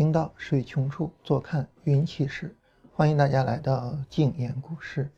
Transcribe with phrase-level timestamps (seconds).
[0.00, 2.56] 行到水穷处，坐看云起时。
[2.94, 5.10] 欢迎大家来到静言股市。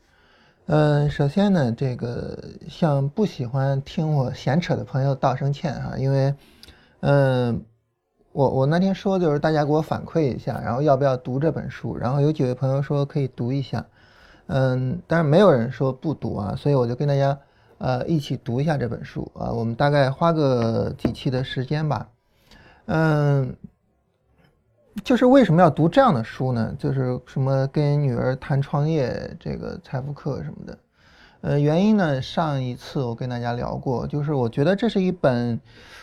[0.65, 2.37] 嗯，首先呢，这个
[2.67, 6.35] 向不喜欢听我闲扯的朋友道声歉啊，因为，
[6.99, 7.63] 嗯，
[8.33, 13.85] 我我那天说就是大家给我反馈一下，然后要不要读这本书，然后有几位朋友说可以读一下，
[14.47, 17.39] 嗯，但是没有人说不读啊，所以我就跟大家
[17.77, 22.09] 呃一起读一下这本书啊，我们大概花个几期的时间吧，
[22.87, 23.55] 嗯。
[25.03, 26.73] 就是为什么要读这样的书呢？
[26.77, 30.77] 就是什么跟女儿谈创业，这个财富课什么的。
[31.41, 35.59] 呃，原因呢，上一次我跟大家聊过，就是我觉得这是一本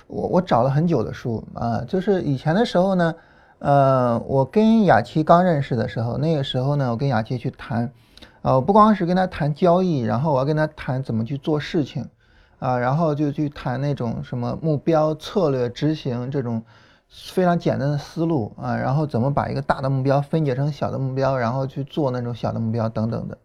[0.09, 1.83] 我我找了很久的书啊。
[1.87, 3.15] 就是以前的时候呢，
[3.61, 7.91] 呃，我跟雅琪刚认识的时候，那个时候呢，我跟雅琪去谈，
[8.43, 12.09] 呃，不光是跟他谈交易，然后我要跟他谈怎么去做事情，
[12.59, 16.61] 啊，然后就去谈那种什么目标、策略、执行这种。
[17.13, 23.37] 非常简单的思路啊，然后怎么把一个大的目标分解成小的目标，然后去做那种小的目标等等的。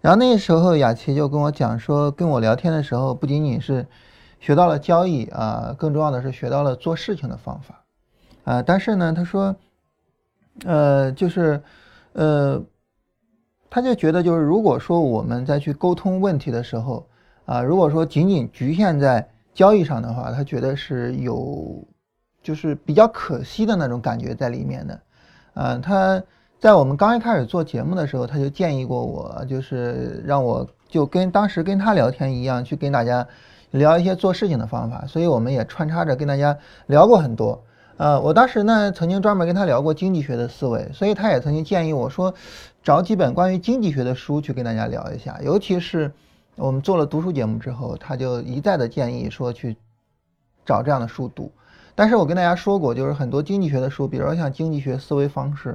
[0.00, 3.84] 然后那时候雅琪就跟我讲说，跟我聊天的时候不仅仅是
[4.38, 7.84] 学到了交易啊，更重要的是学到了做事情的方法
[8.44, 8.62] 啊。
[8.62, 9.56] 但是呢，他说，
[10.64, 11.60] 呃，就是
[12.12, 12.62] 呃，
[13.68, 17.08] 他就觉得就是如果说我们在去沟通问题的时候
[17.46, 21.84] 啊，如果说仅仅局限在交易上的话，他觉得是有。
[22.46, 25.00] 就是比较可惜的那种感觉在里面的，
[25.54, 26.22] 呃，他
[26.60, 33.26] 在我们刚一开始做节目的时候，他就建议过我，就是让我就跟当时跟他聊天一样，去跟大家
[33.72, 37.60] 聊一些做事情的方法，所以我们也穿插着跟大家聊过很多。
[37.96, 42.32] 呃，我当时呢曾经专门跟他聊过经济学的思维，所以他也曾经建议我说，
[42.80, 46.12] 找几本关于经济学的书去跟大家聊一下，尤其是
[46.54, 49.76] 我们做了读书节目之后，他就一再的建议说去
[50.64, 51.50] 找这样的书读。
[51.96, 55.70] 但是我跟大家说过，就是很多经济学的书，比如说像《经济学思维方式》，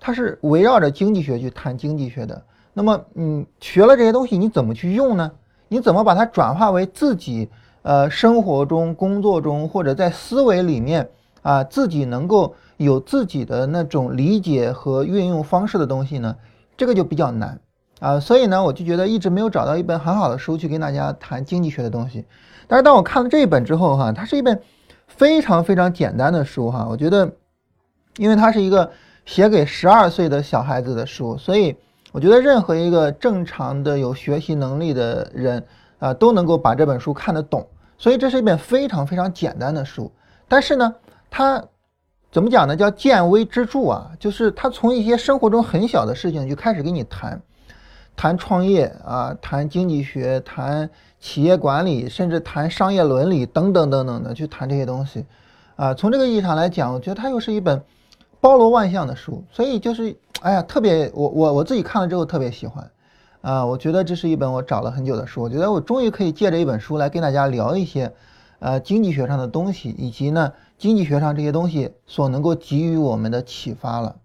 [0.00, 2.42] 它是围绕着经济学去谈经济学的。
[2.72, 5.30] 那么，嗯，学了这些东西，你怎么去用呢？
[5.68, 7.50] 你怎么把它转化为自己
[7.82, 11.06] 呃生活中、工作中或者在思维里面
[11.42, 16.34] 啊，自己能够有自己的那种理解和运用方式的东西呢？
[16.78, 17.60] 这个就比较难
[18.00, 18.18] 啊。
[18.18, 22.24] 所以呢，我就觉得一直没有找到一本很好的书去跟大家谈经济学的东西。
[22.66, 24.58] 但是当我看了这一本之后，哈，它是一本。
[25.18, 27.28] 非常非常简单的书哈，我觉得，
[28.18, 28.88] 因为它是一个
[29.26, 31.76] 写给十二岁的小孩子的书，所以
[32.12, 35.66] 我觉得任何一个正常的有学习能力的人
[35.98, 37.66] 啊，都能够把这本书看得懂。
[37.98, 40.08] 所以这是一本非常非常简单的书，
[40.46, 40.94] 但是呢，
[41.28, 41.64] 它
[42.30, 42.76] 怎么讲呢？
[42.76, 47.42] 叫见微知著啊，就是它从一些生活中很小的事情就开始给你谈。
[48.18, 50.90] 谈创业啊，谈经济学，谈
[51.20, 55.24] 企业管理，甚至谈商业伦理等等等等的，去谈这些东西，
[55.76, 57.80] 啊，从这个意义上来讲，我觉得它又是一本
[58.40, 62.90] 包罗万象的书，所以就是，哎呀，特别，我我我自己看了之后特别喜欢，
[63.40, 68.12] 啊，我觉得这是一本我找了很久的书，我觉得我终于可以借着一本书来跟大家聊一些，
[68.58, 74.16] 呃，经济学上的东西，以及呢，经济学上这些东西所能够给予我们的启发了，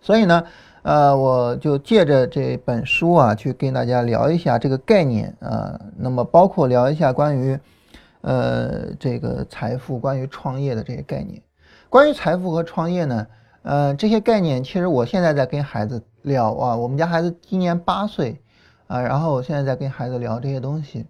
[0.00, 0.42] 所以呢。
[0.86, 5.76] 呃，我就借着这本书啊，去跟大家聊一下这个概念啊。
[5.96, 7.58] 那么，包括聊一下关于，
[8.20, 11.42] 呃，这个财富、关于创业的这些概念。
[11.88, 13.26] 关于财富和创业呢，
[13.62, 16.76] 呃，这些概念其实我现在在跟孩子聊啊。
[16.76, 18.40] 我们家孩子今年八岁
[18.86, 21.04] 啊，然后我现在在跟孩子聊这些东西。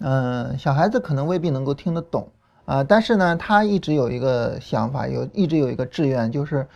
[0.00, 2.28] 嗯，小孩子可能未必能够听得懂
[2.66, 6.68] 啊，但是呢，他一直有一个想法，有一直有一个志愿，就是。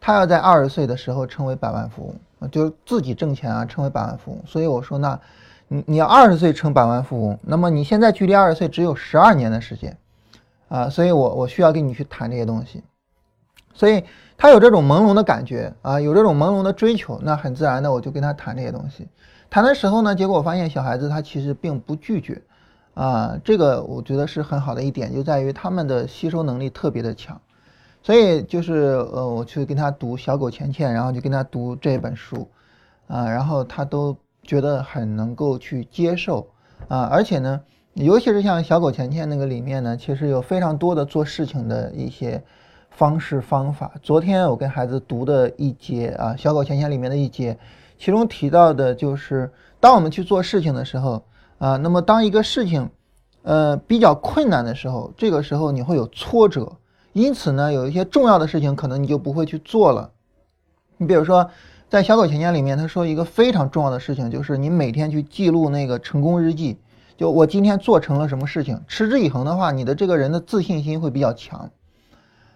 [0.00, 2.06] 他要在二十岁的时候成为百万富
[2.40, 4.42] 翁，就是自己挣钱啊，成为百万富翁。
[4.46, 5.18] 所以我说，那，
[5.66, 9.96] 你你要二十岁成百万富翁，那么你现在距离二十岁只有十二年的时间，
[10.68, 12.82] 啊，所以我我需要跟你去谈这些东西。
[13.74, 14.02] 所以
[14.36, 19.08] 他有这种朦胧的感觉啊，有这种朦胧的追求，那很自然的我就跟他谈这些东西。
[19.50, 22.42] 谈的时候呢，结果我发现小孩子他其实并不拒绝，
[22.94, 27.40] 啊，这个我觉得是很好的一点，就在于他们的吸收能力特别的强。
[28.00, 32.48] 所以就是呃，我去跟他读《小狗钱钱》，然后就跟他读这本书，
[33.06, 36.46] 啊，然后他都觉得很能够去接受
[36.86, 37.60] 啊，而且呢，
[37.94, 42.42] 尤其是像《小狗钱钱》那个里面呢，其实有非常多的做事情的一些
[42.90, 43.92] 方式方法。
[44.02, 47.58] 昨天我跟孩子读的一节啊，《小狗钱钱》里面的一节，
[47.98, 51.22] 其中提到的就是，当我们去做事情的时候
[51.58, 52.88] 啊，那么当一个事情
[53.42, 56.72] 呃比较困难的时候，这个时候你会有挫折。
[57.18, 60.10] 因此呢，有一些重要的事情可能你就不会去做了。
[60.96, 61.50] 你比如说，
[61.88, 66.78] 在小狗钱钱里面，他说一个非常重要的事情，就是你每天去记录那个成功日记。
[67.16, 71.70] 就我今天做成了什么事情，持之以恒的话，你的这个人的自信心会比较强。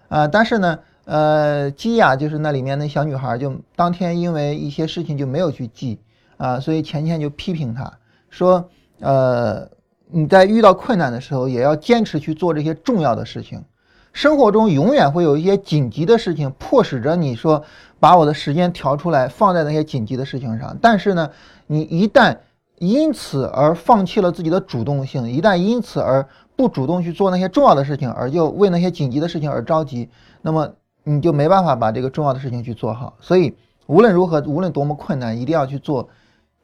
[0.09, 5.99] 啊，但是呢，呃，基亚就是那里面那小女孩，就当天因为一些事情就没有去记
[6.37, 7.93] 啊，所以钱钱就批评她
[8.31, 8.69] 说，
[9.01, 9.69] 呃，
[10.09, 13.65] 你在遇到困难的时候也要坚持去做这些重要的事情。
[14.13, 17.63] 生活中永远会有一些紧急的事情迫使着你说
[17.99, 21.31] 把我的时间调出来放在那些紧急的事情上，但是呢，
[21.67, 22.37] 你一旦
[22.79, 26.27] 因此而放弃了自己的主动性，一旦因此而
[26.57, 30.09] 不主动去做那些重要的事情，而就为那些紧急的事情而着急，
[30.43, 30.69] 那么
[31.05, 33.15] 你就没办法把这个重要的事情去做好。
[33.21, 33.57] 所以
[33.87, 36.09] 无论如何，无论多么困难，一定要去做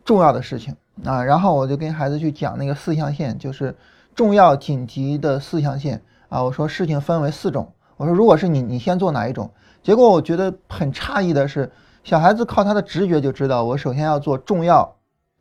[0.04, 0.74] 重要的事情
[1.04, 1.22] 啊。
[1.22, 3.74] 然后我就跟孩子去讲那个四象限，就是
[4.14, 6.42] 重要紧急的四象限啊。
[6.42, 9.50] 我说事情分为四种，我说如果是你，你先做哪一种？
[9.82, 11.70] 结果我觉得很诧异的是，
[12.04, 14.94] 小孩子靠他的直觉就知道，我首先要做重要。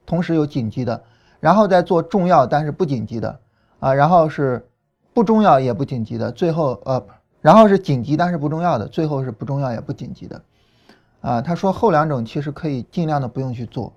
[0.06, 1.04] 同时有紧急的，
[1.42, 3.42] 然后再做重要但是不紧急的，
[3.81, 4.66] 啊，然后是
[5.13, 7.06] 不重要也不紧急的，最后呃，
[7.42, 10.42] 然后是紧急但是不重要的，最后是不重要也不紧急的，
[11.19, 13.92] 啊，他说后两种其实可以尽量的不用去做。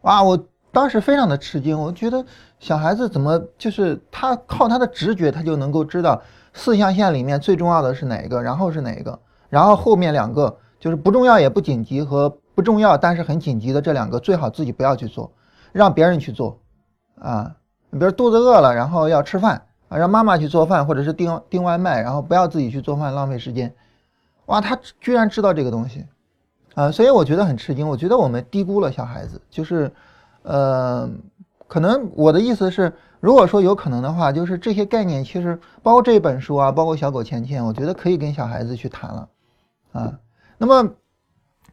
[0.00, 2.24] 哇，我当时非常的吃惊，我觉得
[2.58, 6.22] 小孩子怎么就是他靠他的直觉，他就能够知道
[6.52, 9.18] 四象限里面最重要的是哪一个，然后是哪一个，
[9.48, 12.38] 然后后面两个就是不重要也不紧急和。
[12.58, 15.30] 不重要，但是很紧急的这两个最好自己不要去做，
[15.70, 16.58] 让别人去做，
[17.20, 17.54] 啊，
[17.90, 23.72] 你比如肚子饿了，然后要吃饭啊，让妈妈去做饭，或者是订订外卖，然后不要自己去做饭，浪费时间。
[24.46, 26.04] 哇，他居然知道这个东西，
[26.74, 27.88] 啊，所以我觉得很吃惊。
[27.88, 29.92] 我觉得我们低估了小孩子，就是，
[30.42, 31.10] 呃，
[31.66, 39.28] 可能我的意思是，如果说有可能的话，就是这些概念其实包括这本书啊，包括小狗钱钱，我觉得可以跟小孩子去谈了，
[39.92, 40.18] 啊，
[40.58, 40.90] 那么。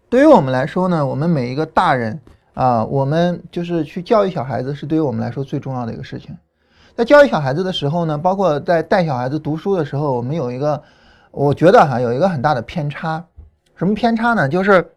[0.08, 2.22] 对于我们来说呢，我们每一个大人
[2.54, 6.38] 啊，我们就是去教育小孩子，是对于我们来说最重要的一个事情。
[6.96, 10.82] 在教育小孩子的时候呢，包括在带小孩子读书的时候，我们有一个，
[11.32, 13.26] 我觉得哈，有一个很大的偏差。
[13.76, 14.48] 什么偏差呢？
[14.48, 14.95] 就是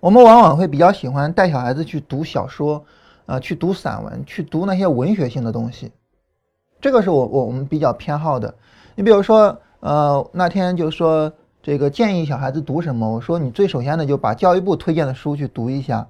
[0.00, 2.84] 我们往往会比较喜欢带小孩子去读小说，
[3.26, 5.92] 啊，去读散文，去读那些文学性的东西。
[6.80, 8.54] 这个是我我我们比较偏好的。
[8.94, 11.32] 你比如说，呃，那天就说。
[11.60, 13.10] 这个建议小孩子读什么？
[13.10, 16.08] 我说你最首先的就把教育部推荐的书去读一下，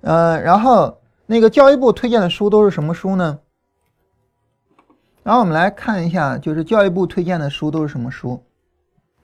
[0.00, 0.96] 呃，然后
[1.26, 3.40] 那个教育部推荐的书都是什么书呢？
[5.22, 8.42] 然后我们来看一下，就是教育部推荐的书都是什么书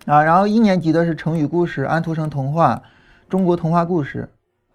[0.04, 0.22] 啊？
[0.22, 2.82] 然后一年级的是成语故事、安徒生童话、
[3.28, 4.28] 中国童话故事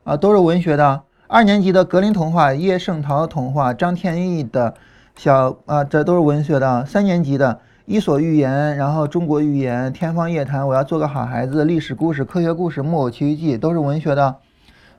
[0.04, 1.02] 啊，都是文学的。
[1.28, 4.74] 二年级的格林童话、叶圣陶童话、张天翼的
[5.16, 6.86] 小啊，这都是文学的。
[6.86, 7.60] 三年级的。
[7.86, 14.36] 伊索寓言，然后中国寓言，天方夜谭，我要做个好孩子，历史故事，科学故事，木偶奇遇记，都是文学的。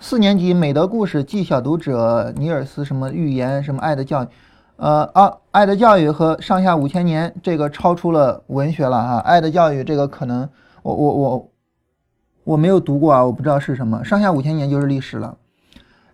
[0.00, 4.28] 四年级美德故事，记小读者，尼尔斯什么寓言，什么爱的教育，
[4.76, 9.18] 呃啊，爱的教育和上下五千年，这个超出了文学了哈。
[9.18, 10.46] 爱的教育这个可能
[10.82, 11.48] 我我我
[12.44, 14.04] 我没有读过啊，我不知道是什么。
[14.04, 15.36] 上下五千年就是历史了。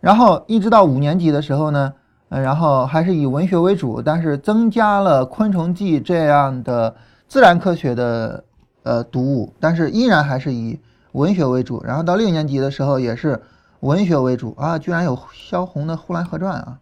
[0.00, 1.94] 然后一直到五年级的时候呢。
[2.30, 6.94] 呃，然后还是以文学为主，但是增加了《昆虫记》这样的
[7.26, 8.44] 自然科学的
[8.82, 10.78] 呃读物，但是依然还是以
[11.12, 11.82] 文学为主。
[11.82, 13.40] 然后到六年级的时候也是
[13.80, 16.78] 文学为主啊，居然有萧红的《呼兰河传》啊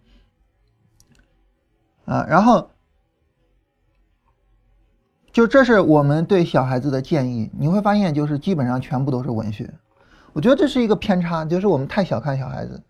[2.06, 2.70] 啊，然后
[5.36, 9.70] 就这是我们对小孩子的建议，你会发现就是基本上全部都是文学。
[10.32, 12.82] 我觉得这是一个偏差，就是我们太小看小孩子，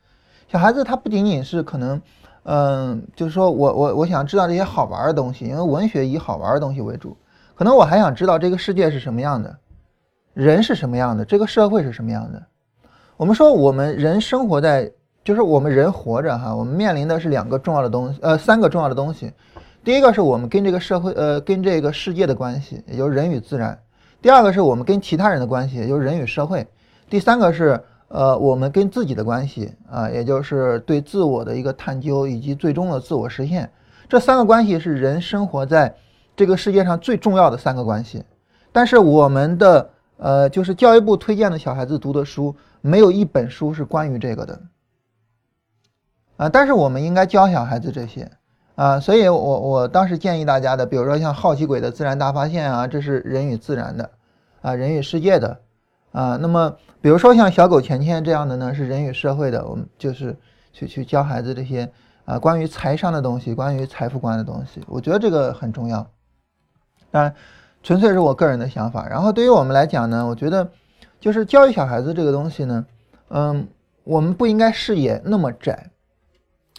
[0.47, 2.01] 小孩子他不仅仅是可能。
[2.45, 7.17] 嗯，就是说我我我想知道这些好玩的东西，因为文学以好玩的东西为主。
[7.57, 9.59] 可能我还想知道这个世界是什么样的，
[10.33, 12.41] 人是什么样的，这个社会是什么样的。
[13.17, 14.89] 我们说我们人生活在，
[15.25, 19.33] 就是我们人活着哈，我们面临的是两个重要的东西，呃，三个重要的东西。
[19.87, 23.73] 第一个是我们跟这个社会，呃，跟这个世界的关系，也就是人与自然；
[24.21, 26.65] 第二个是我们跟其他人的关系，也就是人与社会；
[27.09, 27.81] 第三个是。
[28.09, 33.69] 呃，我们跟自己的关系啊，也就是对自我的一个探究，以及最终的自我实现，
[34.09, 35.93] 这三个关系是人生活在
[36.37, 38.23] 这个世界上最重要的三个关系。
[38.71, 44.61] 但是我们的呃，就是教育部推荐的小孩子读的书，没有一本书是关于这个的
[46.37, 46.49] 啊。
[46.49, 48.31] 但是我们应该教小孩子这些
[48.77, 54.11] 啊，所以我我当时建议大家的，比如说像好奇鬼的自然大发现啊，这是人与自然的
[54.63, 55.59] 啊，人与世界的。
[56.13, 60.35] 啊，那么比如说像小狗钱钱这样的呢，是人与社会的，我们就是
[60.73, 61.91] 去去教孩子这些
[62.25, 66.07] 啊关于财商的东西，关于财富观的东西，我觉得这个很重要。
[67.11, 67.35] 当然，
[67.83, 69.07] 纯粹是我个人的想法。
[69.09, 70.71] 然后对于我们来讲呢，我觉得
[71.21, 72.87] 就是教育小孩子这个东西呢，
[73.29, 73.69] 嗯，
[74.05, 75.91] 我们不应该视野那么窄，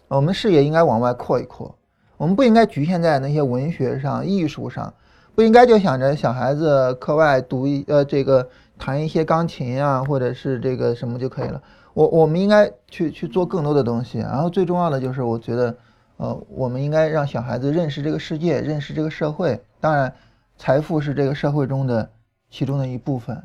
[0.08, 1.77] 我们视野应该往外扩一扩，
[2.18, 4.94] 我们不应该局限在那些文学上、艺术上。
[5.36, 11.62] 不应该就想着小孩子课外读一呃这个弹一些钢琴啊，或者是这个什么就可以了。
[11.94, 14.18] 我我们应该去去做更多的东西。
[14.18, 15.78] 然后最重要的就是，我觉得，
[16.18, 19.62] 呃，我们应该让小孩子认识这个世界，认识这个社会。
[19.80, 20.12] 当然，
[20.58, 22.10] 财富是这个社会中的
[22.50, 23.44] 其中的一部分，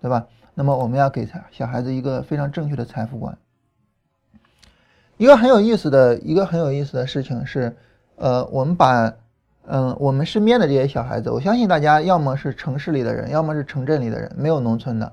[0.00, 0.24] 对吧？
[0.54, 3.36] 那么我们要给他小孩子一个非常正确的财富观。
[5.16, 7.76] 一个很有意思的一个很有意思的事情是，
[8.16, 9.12] 呃，我们把，
[9.66, 15.12] 嗯，我们身边的这些小孩子，我相信大家要么是城市里的人，要么是城镇里的人，没有农村的。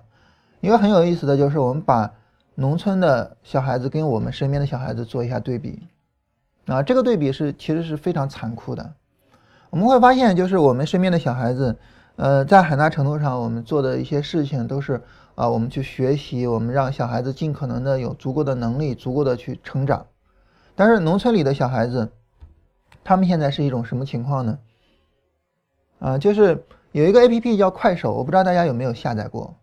[0.61, 2.11] 一个很有意思的就是，我们把
[2.55, 5.87] 农村的小孩子跟我们身边的小孩子做一下对比，
[6.67, 8.93] 啊，这个对比是其实是非常残酷的。
[9.69, 11.75] 我们会发现，就是我们身边的小孩子。
[12.21, 15.01] 呃，在很大程度上，我们做的一些事情都是
[15.35, 20.05] 啊，我们去学习，我们让小孩子尽可能的有足够的能力，足够的去成长。
[20.75, 22.11] 但是农村里的小孩子，
[23.09, 24.59] 他们现在是一种什么情况呢？
[25.97, 29.55] 啊，就是有一个 A P P 叫快手，我不知道大家有没有下载过。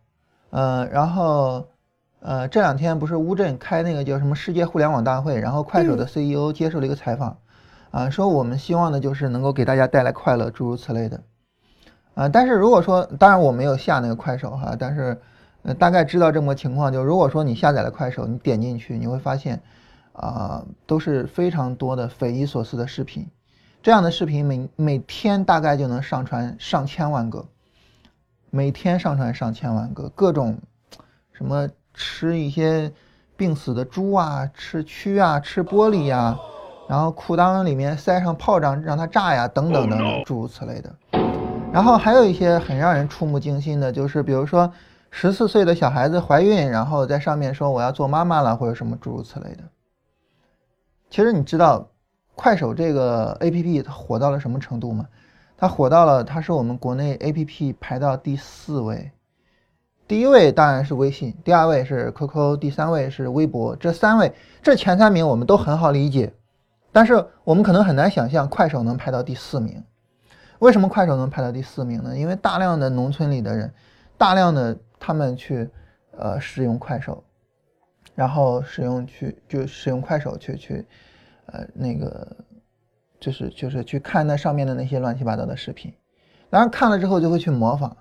[0.51, 1.69] 呃，然后
[2.19, 7.39] 呃，这两天不是乌镇开那个叫什么世界互联网大会，然后快手的 C E O 接受了一个采访，
[7.93, 11.23] 啊，说我们希望的就是能够给大家带来快乐，诸如此类的。
[12.15, 15.21] 啊，但是如果说，当然我没有下那个快手哈，但是，
[15.63, 19.63] 呃，大概知道这么个情况，就如果说你下载了快手，你点进去，你会发现，
[20.15, 23.29] 啊，都是非常多的匪夷所思的视频，
[23.87, 27.47] 这样的视频每每天大概就能上传上千万个，
[28.51, 30.59] 每天上传上千万个，各种，
[31.31, 32.93] 什么吃一些
[33.37, 36.37] 病死的猪啊，吃蛆啊，吃玻璃呀，
[36.89, 40.93] 然后裤裆里面塞上炮仗让它炸呀，等等等等，诸如此类的。
[41.73, 44.69] 然后还有一些很让人触目惊心的，就是比如说
[45.13, 49.63] 十四岁的小孩子怀孕，然后在上面说我要做妈妈了，或者什么诸如此类的。
[51.09, 51.89] 其实你知道，
[52.37, 55.09] 快手这个 A P P 它火到了什么程度吗？
[55.57, 59.11] 它火到了，它是我们国内 A P P 排到第四位，
[60.07, 63.75] 第一位当然是微信，第二位是 Q Q，第三位是微博。
[63.75, 66.33] 这三位，这前三名我们都很好理解，
[66.93, 69.83] 但是我们可能很难想象快手能排到第四名。
[70.59, 72.17] 为什么快手能排到第四名呢？
[72.17, 73.73] 因为大量的农村里的人，
[74.19, 75.69] 大量的他们去，
[76.17, 77.25] 呃，使用快手，
[78.15, 80.87] 然后使用去就使用快手去去，
[81.47, 82.37] 呃，那个
[83.19, 85.93] 就是就是去看那上面的那些乱七八糟的视频，
[86.51, 87.97] 当然看了之后就会去模仿，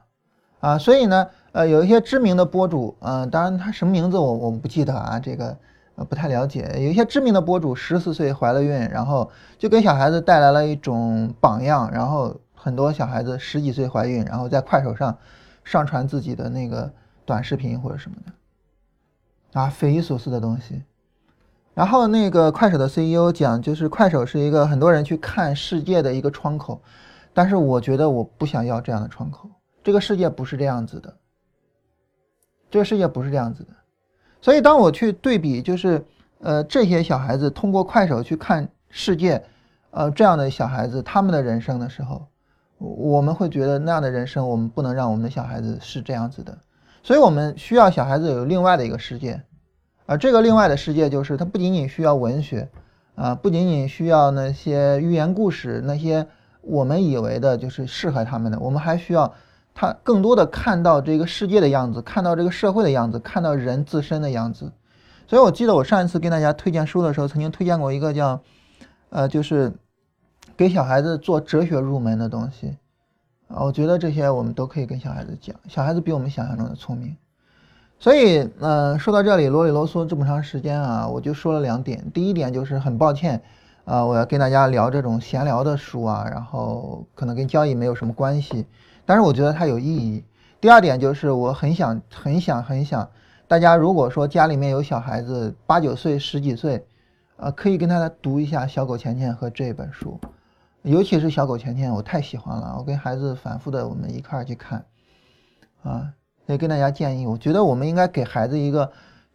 [0.60, 5.58] 啊，所以呢，呃，有一些知名的博主，嗯，当然他什么名字我我不记得啊，这个
[5.96, 6.72] 呃不太了解。
[6.76, 12.36] 有一些知名的博主十四岁怀了孕，然后就给小孩子带来了一种榜样，然后。
[12.58, 15.16] 很多小孩子十几岁怀孕，然后在快手上
[15.64, 16.92] 上传自己的那个
[17.24, 20.82] 短视频或者什么的，啊，匪夷所思的东西。
[21.76, 26.82] 然后那个快手的 CEO 讲，就是快手是一个很多人去看世界的一个窗口，
[27.34, 29.48] 但是我觉得我不想要这样的窗口，
[29.84, 31.14] 这个世界不是这样子的，
[32.72, 33.70] 这个世界不是这样子的。
[34.42, 36.04] 所以当我去对比，就是
[36.40, 39.44] 呃这些小孩子通过快手去看世界，
[39.92, 42.26] 呃这样的小孩子他们的人生的时候。
[42.78, 46.56] 我们会觉得那样的人生，我们不能让我们的小孩子是这样子的，
[47.02, 49.42] 所以我们需要小孩子有另外的一个世界，
[50.06, 52.70] 而这个另外的世界就是它不仅仅需要文学，
[53.16, 56.28] 啊，不仅仅需要那些寓言故事，那些
[56.62, 59.34] 我们以为的就是适合他们的，我们还需要
[59.74, 64.72] 他更多的看到这个世界的样子，看到这个社会的样子，看到人自身的样子。
[65.28, 68.42] 所以我记得我上一次跟大家推荐书的时候，曾经推荐过一个叫，
[69.10, 69.74] 呃，就是。
[70.58, 72.78] 给小孩子做哲学入门的东西，
[73.50, 75.54] 啊，我觉得这些我们都可以跟小孩子讲。
[75.68, 77.14] 小孩子比我们想象中的聪明，
[77.98, 82.12] 所以，嗯，说到这里啰里啰嗦这么长时间啊，我就说了两点。
[82.12, 83.42] 第一点就是很抱歉，
[83.86, 88.66] 啊，我要跟大家聊这种闲聊的书啊，然后可能跟交易没有什么关系，
[89.06, 90.24] 但是我觉得它有意义。
[90.62, 93.10] 第二点就是我很想、很想、很想，
[93.48, 96.86] 大家如果说家里面有小孩子八九岁、十几岁，
[97.38, 100.20] 啊，可以跟他读一下《小狗钱钱》和这本书。
[100.84, 102.76] 尤其是小狗钱钱，我太喜欢了。
[102.78, 104.86] 我跟孩子反复的，我们一块儿去看，
[105.82, 106.10] 啊，
[106.48, 108.92] 也跟大家建议，我觉得我们应该给孩子一个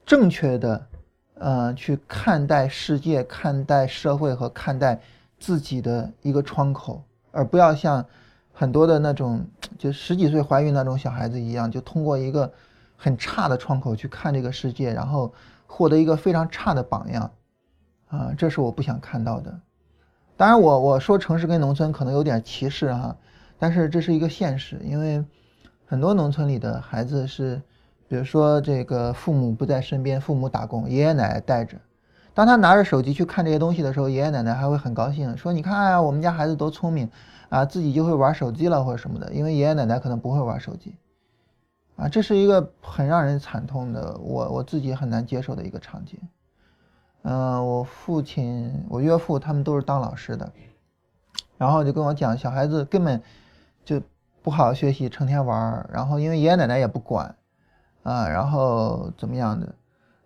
[0.06, 0.86] 正确的，
[1.34, 5.00] 呃，去看待世界、看待社会和看待
[5.38, 7.02] 自己的一个窗口，
[7.32, 8.04] 而不要像
[8.52, 9.44] 很多的那种
[9.78, 12.52] 就十几岁怀孕那种小孩子一样，就通过一个
[12.96, 15.32] 很差的窗口去看这个世界，然后
[15.66, 17.30] 获得一个非常差的榜样，
[18.08, 19.58] 啊，这是我不想看到的。
[20.36, 23.16] 当然，我我说城市跟农村可能有点歧视哈，
[23.58, 25.24] 但是这是一个现实，因为
[25.90, 27.61] 很多农村里的孩子是，
[28.06, 31.76] 比如说这个父母不在身边，父母打工，爷爷奶奶带着，
[32.32, 37.11] 当他拿着手机去看这些东西的时候，爷爷奶奶还会很高兴，说：“你看呀，我们家孩子多聪明
[37.49, 40.94] 啊，自己就会玩手机了或者什么的。”因为爷爷奶奶可能不会玩手机，
[41.97, 46.20] 啊，这是一个很让人惨痛的，我我自己很难接受的一个场景。
[47.23, 50.52] 嗯，我父亲、我岳父他们都是当老师的，
[51.59, 53.20] 然后就跟我讲，小孩子根本
[53.85, 54.00] 就
[54.42, 57.35] 不好好学习，成天玩儿然后因为爷爷奶奶也不管，
[58.02, 59.75] 啊，然后怎么样的，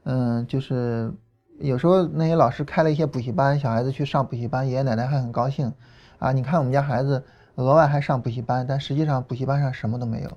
[0.05, 1.13] 嗯，就是
[1.59, 5.73] 有时候那些老师开了一些补习班，小孩子去上补习班，爷爷奶奶还很高兴，
[6.19, 7.25] 啊，你看我们家孩子
[7.57, 10.31] 额外还上补习班，但实际上补习班上什么都没有，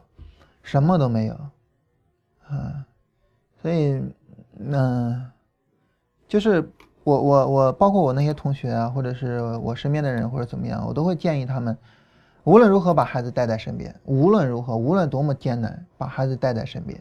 [0.63, 1.34] 什么都没有，
[2.48, 2.86] 啊，
[3.62, 4.01] 所以，
[4.60, 5.31] 嗯。
[6.27, 6.69] 就是
[7.05, 11.77] 我我我包括我那些同学啊，或者是我身边的人或者怎么样，我都会建议他们，
[12.47, 16.97] 无论如何把孩子带在身边，无论如何，无论多么艰难，把孩子带在身边。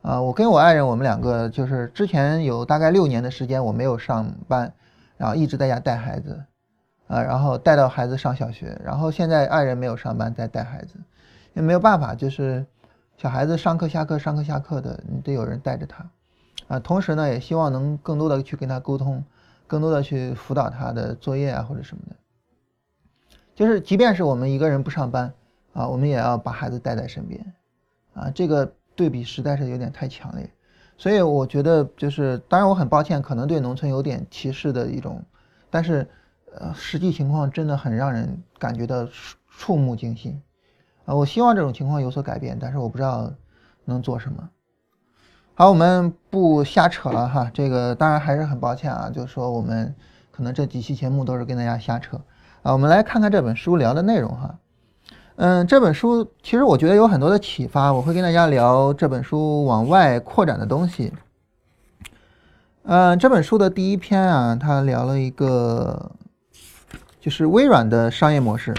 [0.00, 4.72] 啊，我跟我爱人，我们两个就是之前有大概六年的时间我没有上班，
[5.18, 6.42] 然后一直在家带孩子，
[7.06, 10.94] 啊，然后带到孩子上小学，然后现在爱人没有上班在带孩子，
[11.52, 12.64] 也没有办法，就是
[13.18, 16.02] 小孩子上课下课上课下课的，你得有人带着他。
[16.68, 19.22] 啊，同时呢，也希望能更多的去跟他沟通，
[19.66, 22.16] 更多的去辅导他的作业啊，或者什么的。
[23.54, 25.32] 就是即便是我们一个人不上班
[25.72, 27.54] 啊，我们也要把孩子带在身边，
[28.14, 30.50] 啊，这个对比实在是有点太强烈。
[30.96, 35.24] 所以我觉得，就是当然我很抱歉，可能对农村有点歧视的一种，
[35.68, 36.08] 但是
[36.54, 39.08] 呃，实际情况真的很让人感觉到
[39.48, 40.40] 触目惊心。
[41.04, 43.32] 啊，我希望这种情况有所改变，但是我不知道
[43.84, 44.48] 能做什么。
[45.54, 47.50] 好，我们不瞎扯了哈。
[47.52, 49.94] 这个当然还是很抱歉啊，就是说我们
[50.30, 52.20] 可能这几期节目都是跟大家瞎扯
[52.62, 52.72] 啊。
[52.72, 54.58] 我们来看看这本书聊的内容哈。
[55.36, 61.12] 嗯，这本书其实我觉得有很多的启发，我会跟大家聊这本书往外扩展的东西。
[62.84, 66.10] 嗯，这本书的第一篇啊，他聊了一个
[67.20, 68.74] 就是微软的商业模式，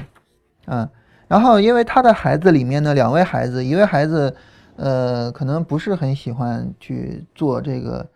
[0.67, 0.89] 嗯，
[1.27, 4.35] 然后因为他的孩子里面呢，两位孩子，一位孩子。
[4.75, 8.09] 呃，可能不是很喜欢去做这个，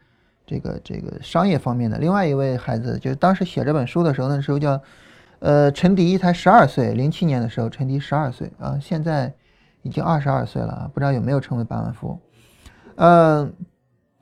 [0.43, 1.99] 这个这个商业方面的。
[1.99, 4.81] 另外一位孩子，就是当时写这本书的时候，那时候叫，
[5.39, 9.33] 呃，陈迪才十二岁，零七年的时候，陈迪十二岁啊，现在
[9.81, 12.19] 已经二十二岁了啊，不知道有没有成为百万富翁。
[12.95, 13.53] 嗯，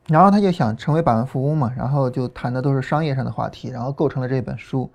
[0.08, 4.92] 然后他就想成为百万富翁嘛，然后就谈的都是商业上的话题，然后构成了这本书。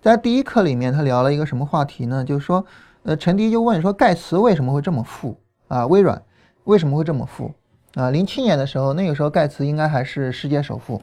[0.00, 2.24] 在第一课里面，他聊了一个什么话题呢？
[2.24, 2.64] 就是说，
[3.04, 5.86] 呃，陈迪就问说，盖茨为什么会这么富啊？
[5.86, 6.20] 微软。
[6.64, 7.52] 为什么会这么富
[7.94, 8.10] 啊？
[8.10, 11.00] 零七年的时候，那个时候盖茨应该还是世界首富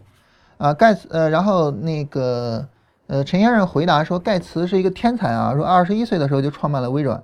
[0.58, 0.72] 啊。
[0.72, 2.66] 盖茨呃，然后那个
[3.08, 7.24] 呃，陈先生回答说，盖茨是一个天才啊，说二十一岁的时候就创办了微软，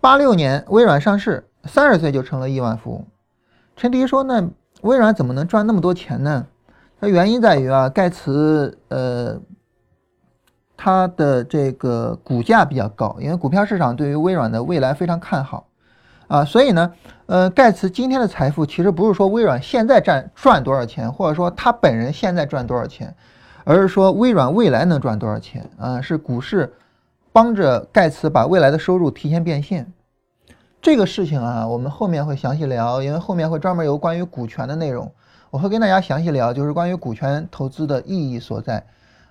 [0.00, 3.06] 八六年微软上市，三十岁就成了亿万富翁。
[3.76, 4.48] 陈迪说，那
[4.80, 6.46] 微软怎么能赚那么多钱呢？
[7.00, 9.38] 它原因在于啊，盖茨呃，
[10.76, 15.66] 他的这个股价比较高，因为股票市场对于微软的未来非常看好。
[16.28, 16.90] 啊，所以呢，
[17.26, 23.14] 呃，盖茨今天的财富其实不是说微软现在赚赚多少钱，或者说他本人现在赚多少钱，
[23.64, 26.00] 而是说微软未来能赚多少钱啊？
[26.00, 26.72] 是股市
[27.32, 29.92] 帮着盖茨把未来的收入提前变现。
[30.80, 35.10] 这个事情啊，我们后面会详细聊，因为后面会专门有关于股权的内容，
[35.50, 38.84] 我会跟大家详细聊，就是关于股权投资的意义所在。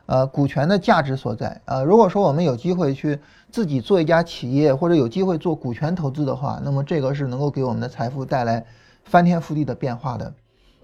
[0.05, 1.81] 呃，股权的价值所在啊。
[1.81, 3.17] 如果说我们有机会去
[3.49, 8.65] 自己做一家企业，或者有机会做股权投资的话，那么这个是能够给我们的财富带来
[9.05, 10.33] 翻天覆地的变化的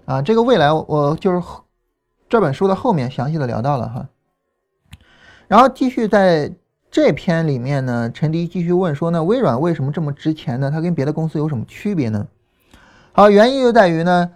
[0.06, 0.22] 啊。
[0.22, 1.42] 这个未来我就是
[2.30, 4.08] 这本书的后面详细的聊到了哈。
[5.48, 6.50] 然后继续在
[6.90, 10.70] 这篇里面呢，陈迪继续问说呢，微软为什么这么值钱呢？
[10.70, 12.26] 它跟别的公司有什么区别呢？
[13.12, 14.30] 好，原因就在于呢，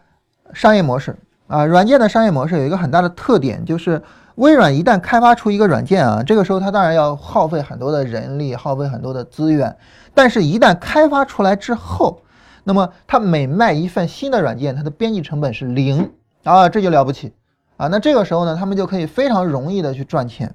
[0.52, 4.02] 商业模式啊，软件的商业模式有一个很大的特点就是。
[4.36, 9.76] 微软一旦开发出一个软件啊，这个时候它当然要耗费很多的人力，耗费很多的资源。
[10.12, 12.20] 但是，一旦开发出来之后，
[12.64, 16.10] 那么它每卖一份新的软件，它的编辑成本是零
[16.42, 17.32] 啊，这就了不起
[17.76, 17.88] 啊。
[17.88, 20.54] 那这个时候呢，他们就可以非常容易的去赚钱。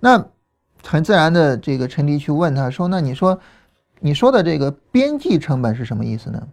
[0.00, 0.26] 那
[0.84, 3.38] 很自然的，这个陈迪去问他说：“那你说，
[4.00, 6.48] 你说的这个边际成本是什么意思呢？”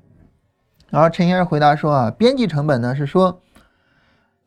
[0.89, 3.41] 然后陈先生回答说：“啊，边际成本呢是说，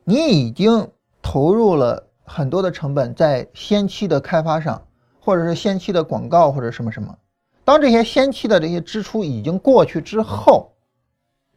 [0.03, 0.89] 你已经。”
[1.23, 4.81] 投入了很多的成本在先期的开发上，
[5.19, 7.15] 或者是先期的广告或者什么什么。
[7.63, 10.71] 当这些先期的这些支出已经过去之后，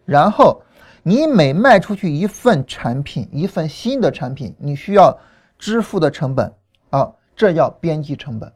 [0.04, 0.60] 然后
[1.06, 5.16] 你每卖出去一份产品，一份新的产品，你需要
[5.58, 6.50] 支付的成本
[6.88, 8.50] 啊，这叫边际成本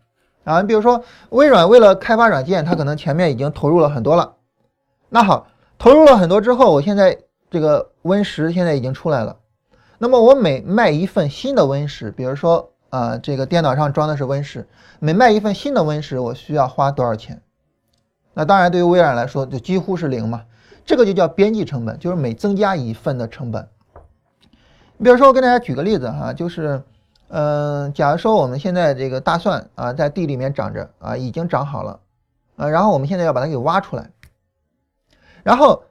[0.45, 0.63] 啊。
[0.63, 4.35] 你比如说微软为了开发软件，它可能前面已经投入了很多了。
[5.11, 5.47] 那好，
[5.79, 7.19] 投入了很多之后，我现在
[7.51, 9.37] 这个 Win 十现在已经出来了。
[9.99, 14.67] 那么我每卖一份新的温室，比如说啊，这个电脑上装的是温室，
[15.01, 17.43] 每卖一份新的温室，我需要花多少钱？
[18.33, 20.45] 那当然，对于微软来说，就几乎是零嘛。
[20.89, 23.69] 这个就叫边际成本，就是每增加一份的成本。
[24.97, 26.83] 你比如说，我跟大家举个例子哈，就是，
[27.29, 32.01] 嗯，假如说我们现在这个大蒜啊，在地里面长着啊，已经长好了，
[32.57, 34.11] 啊，然后我们现在要把它给挖出来，
[35.43, 35.83] 然后，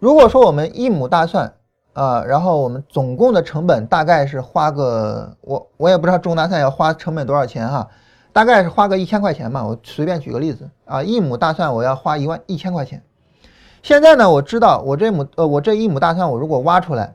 [0.00, 1.54] 如果说我们一亩大蒜
[1.92, 7.88] 啊，然后我们总共的成本大概是花个，我我也不知道种大蒜要花成本多少钱哈，
[8.32, 13.00] 大概是花个一千块钱吧，我随便举个例子啊，一亩大蒜我要花一万一千块钱。
[13.86, 17.14] 现在呢，我知道我这亩呃，我这一亩大蒜，我如果挖出来，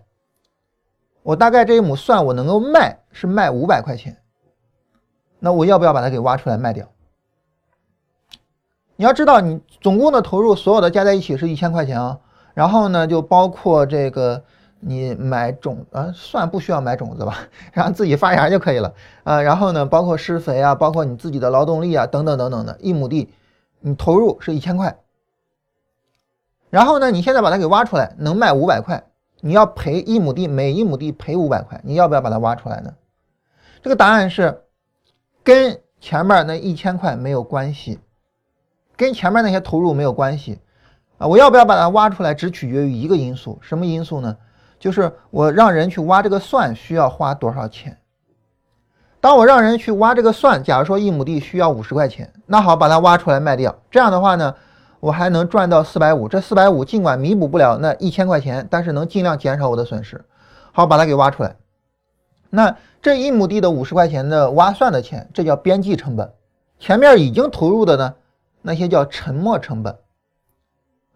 [1.21, 4.21] 我大概这一亩蒜我能够卖是卖五百块钱。
[5.39, 6.87] 那我要不要把它给挖出来卖掉？
[8.95, 12.17] 你要知道，你总共的投入所有的加在一起是一千块钱啊。
[12.53, 14.41] 然后呢，就包括这个
[14.79, 17.37] 你买种啊，蒜不需要买种子吧，
[17.73, 18.93] 然后自己发芽就可以了
[19.25, 19.41] 啊。
[19.41, 23.29] 然后呢，包括施肥啊，包括你自己的劳动力啊，等等等等的，一亩地
[23.81, 24.97] 你投入是一千块。
[26.71, 29.03] 然后呢，你现在把它给挖出来，能卖五百块，
[29.41, 32.93] 你要赔一亩地，每一亩地赔五百块，你要不要把它挖出来呢？
[33.83, 34.63] 这个答案是
[35.43, 37.99] 跟前面那一千块没有关系，
[38.95, 40.59] 跟前面那些投入没有关系
[41.17, 41.27] 啊！
[41.27, 44.37] 我要不要把它挖出来，只取决于一个因素，什么因素呢？
[44.79, 47.97] 就是我让人去挖这个蒜需要花多少钱。
[49.19, 54.55] 当我让人去挖这个蒜，假如说一亩地需要五十块钱，那好，把它挖出来卖掉，这样的话呢？
[55.01, 60.23] 我还能赚到四百五，这四百五尽管弥补不了那一千块钱，但是能尽量减少我的损失。
[60.71, 61.55] 好，把它给挖出来。
[62.51, 66.31] 那这一亩地的五十块钱的挖蒜的钱，这叫边际成本。
[66.77, 68.13] 前面已经投入的呢，
[68.61, 69.97] 那些叫沉没成本。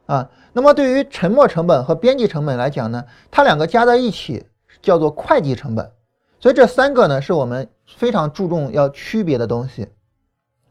[0.07, 4.47] 啊，那么对于沉没成本和边际成本来讲呢，它两个加在一起
[4.81, 5.91] 叫做会计成本。
[6.39, 9.89] 所以这三个呢，是我们非常注重要区别的东西。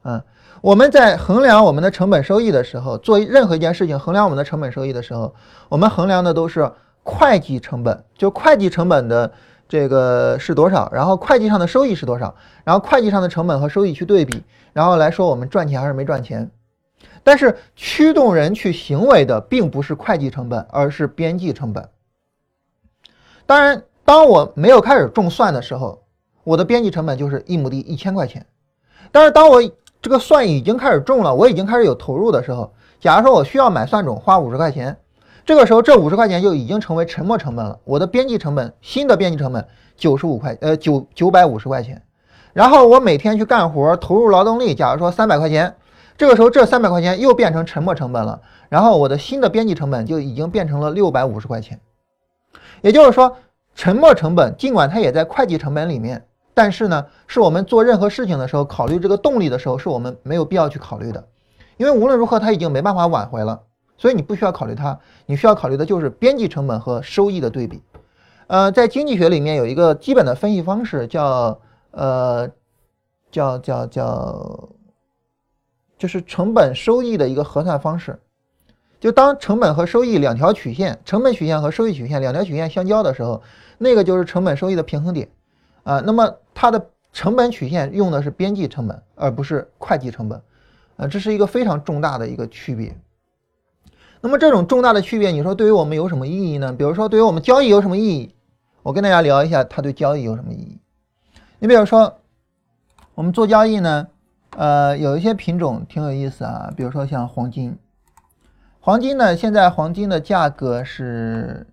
[0.03, 0.25] 啊。
[0.65, 5.35] 我们在衡量我们的成本收益的时候，做任何一件事情衡量我们的成本收益的时候，
[5.69, 6.73] 我们衡量的都是
[7.03, 9.31] 会计成本，就会计成本的
[9.69, 16.51] 这个是多少，然后会计上的收益是多少，然后会计上的成本和收益去对比，然后来说我们赚钱还是没赚钱。
[17.23, 21.91] 但是驱动人去行为的并不是会计成本，而是边际成本。
[23.45, 26.05] 当然，当我没有开始种蒜的时候，
[26.43, 28.47] 我的边际成本就是一亩地一千块钱。
[29.13, 29.63] 但是当我
[30.05, 34.95] 这个蒜已经开始种了，我已经开始有投入的时候，假如说我需要买蒜种，花五十块钱，
[35.47, 37.79] 这个时候这五十块钱就已经成为沉没成本了。
[37.85, 42.03] 我的边际成本，新的边际成本九十五块，呃九九百五十块钱。
[42.53, 45.75] 然后我每天去干活，投入劳动力，假如说三百块钱，
[46.19, 48.43] 这个时候这三百块钱又变成沉没成本了。
[48.69, 51.81] 然后我的新的边际成本就已经变成了六百五十块钱。
[52.83, 53.39] 也就是说，
[53.75, 56.27] 沉没成本尽管它也在会计成本里面。
[56.55, 61.27] 但是呢，是我们做任何事情的时候，考虑这个动力的时候，是我们没有必要去考虑的，
[61.77, 63.61] 因为无论如何，它已经没办法挽回了，
[63.99, 67.83] 所以你不需要考虑它，你需要考虑的就是边际成本和收益的对比。
[68.47, 71.59] 呃，在经济学里面有一个基本的分析方式，叫
[71.91, 72.49] 呃，
[73.33, 74.69] 叫叫叫，
[75.99, 78.21] 就是成本收益的一个核算方式。
[79.01, 83.43] 就当成本和收益两条曲线，成本曲线和收益曲线两条曲线相交的时候，
[83.77, 85.29] 那个就是成本收益的平衡点。
[85.85, 90.43] 啊，那么它的成本曲线用的是边际成本，而不是会计成本，
[90.97, 92.97] 啊，这是一个非常重大的一个区别。
[94.21, 96.73] 那么这种重大的区别，你说对于我们有什么意义呢？
[96.73, 98.35] 比如说对于我们交易有什么意义？
[98.83, 100.81] 我跟大家聊一下它对交易有什么意义。
[101.59, 102.19] 你比如说
[103.15, 104.09] 我们做交易呢，
[104.57, 107.79] 呃，有一些品种挺有意思啊，比如说像黄金，
[108.81, 111.67] 黄金呢，现在黄金的价格是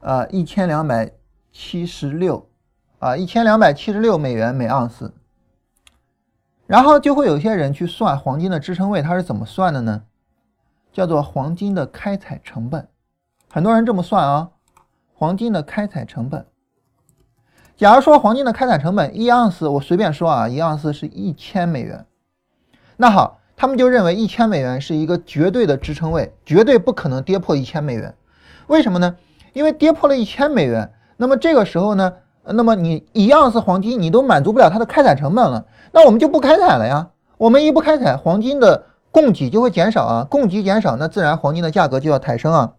[0.00, 1.12] 啊一千两百
[1.52, 2.49] 七十六。
[3.00, 5.14] 啊，一千两百七十六美元每盎司，
[6.66, 10.02] 然后就会有些人去算黄金的支撑位，它是怎么算的呢？
[10.92, 12.86] 叫做黄金的开采成本，
[13.50, 14.50] 很多人这么算啊，
[15.14, 16.44] 黄金的开采成本。
[17.74, 22.04] 假如说黄金的开采成本一盎司，我随便说啊，一盎司是一千美元，
[22.98, 28.14] 那好，他们就认为一千美元是一个绝对的支撑位，绝对不可能跌破一千美元。
[28.66, 29.16] 为什么呢？
[29.54, 32.12] 因为跌破了一千美元，那么这个时候呢？
[32.44, 37.10] 那么你一样是黄金，你都满足不了它的开采成本了，那我们就不开采了呀。
[37.36, 42.74] 我们一不开采，黄金的供给就会减少啊，供给减少，那自然黄金的价格就要抬升啊。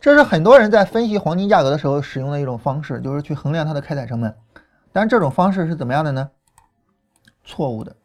[0.00, 4.36] 这是很多人在分析黄金价格的时候使用的一种方式，就是去衡量它的开采成本。
[4.92, 6.30] 但这种方式是怎么样的呢？
[7.42, 7.96] 错误的。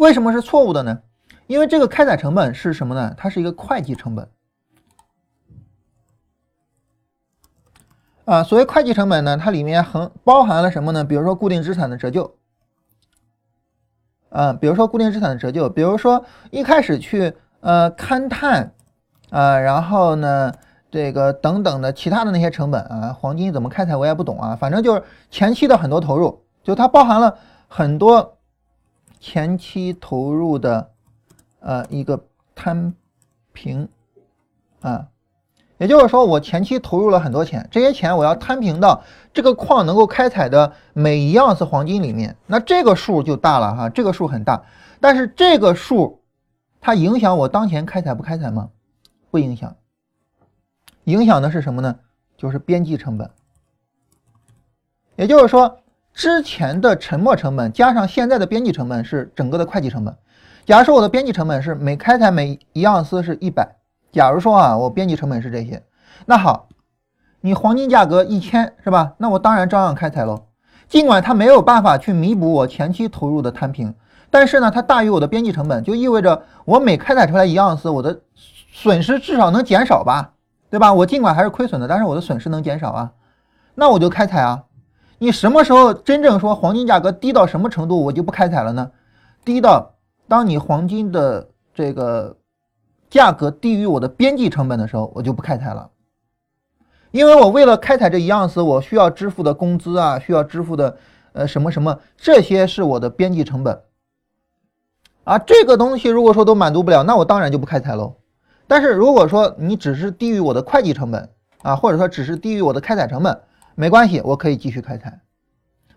[0.00, 1.00] 为什么是错误的呢？
[1.46, 3.14] 因为这个开采成本是什么呢？
[3.18, 4.26] 它是一个会计成本。
[8.24, 11.04] 啊，所谓会计成本呢，它里面很包含了什么呢？
[11.04, 12.34] 比如说固定资产的折旧，
[14.30, 18.72] 啊，比如说固定资产的折旧，比如说一开始去呃勘探，
[19.28, 20.50] 啊，然后呢
[20.90, 27.36] 这个等等的其他的那些成本啊，黄金怎么开采我也不懂啊，反正就是前期的很多投入，就它包含了
[27.68, 28.38] 很多
[29.20, 30.90] 前期投入的
[31.60, 32.94] 呃一个摊
[33.52, 33.88] 平，
[34.80, 35.06] 啊。
[35.78, 39.02] 也就是说，我前期投入了很多钱，这些钱我要摊平到
[39.32, 44.62] 这个矿能够开采的每一样是黄金里面，那这个数就大了哈，这个数很大。
[45.00, 46.20] 但是这个数，
[46.82, 48.68] 它影响我当前开采不开采吗？
[49.30, 49.74] 不影响。
[51.04, 51.98] 影响的是什么呢？
[52.36, 53.30] 就是边际成本。
[55.16, 55.79] 也就是说，
[56.20, 60.14] 之前的沉没成本加上现在的边际成本是整个的会计成本。
[60.66, 63.66] 假如说我的边际成本是每开采每一样丝是一百。
[64.12, 65.82] 假如说啊，我边际成本是这些，
[66.26, 66.68] 那好，
[67.40, 69.14] 你黄金价格一千是吧？
[69.16, 70.44] 那我当然照样开采喽。
[70.90, 73.94] 尽管它没有办法去弥补我前期投入的摊平，
[74.28, 78.20] 但是呢，它大于我的边际成本，就意味着我每开采出来一盎司，我的
[78.70, 80.34] 损失至少能减少吧，
[80.68, 80.92] 对吧？
[80.92, 83.12] 我尽管还是亏损的，但是我的损失能减少啊，
[83.74, 84.64] 那我就开采啊。
[85.20, 88.90] 你什么时候真正说黄金价格低到什么程度，我就不开采了呢？
[89.44, 89.94] 低到
[90.26, 92.36] 当你黄金的这个。
[93.10, 95.90] 价格低于我的边际成本的时候，我就不开采了，
[97.10, 100.96] 因为我为了开采这一盎司，我需要支付的工资啊，需要支付的
[101.32, 103.82] 呃什么什么，这些是我的边际成本，
[105.24, 108.14] 啊，这个东西如果说都满足不了，那我当然就不开采喽。
[108.68, 111.28] 但是如果说你只是低于我的会计成本
[111.62, 113.40] 啊，或者说只是低于我的开采成本，
[113.80, 115.20] 没关系，我可以继续开采，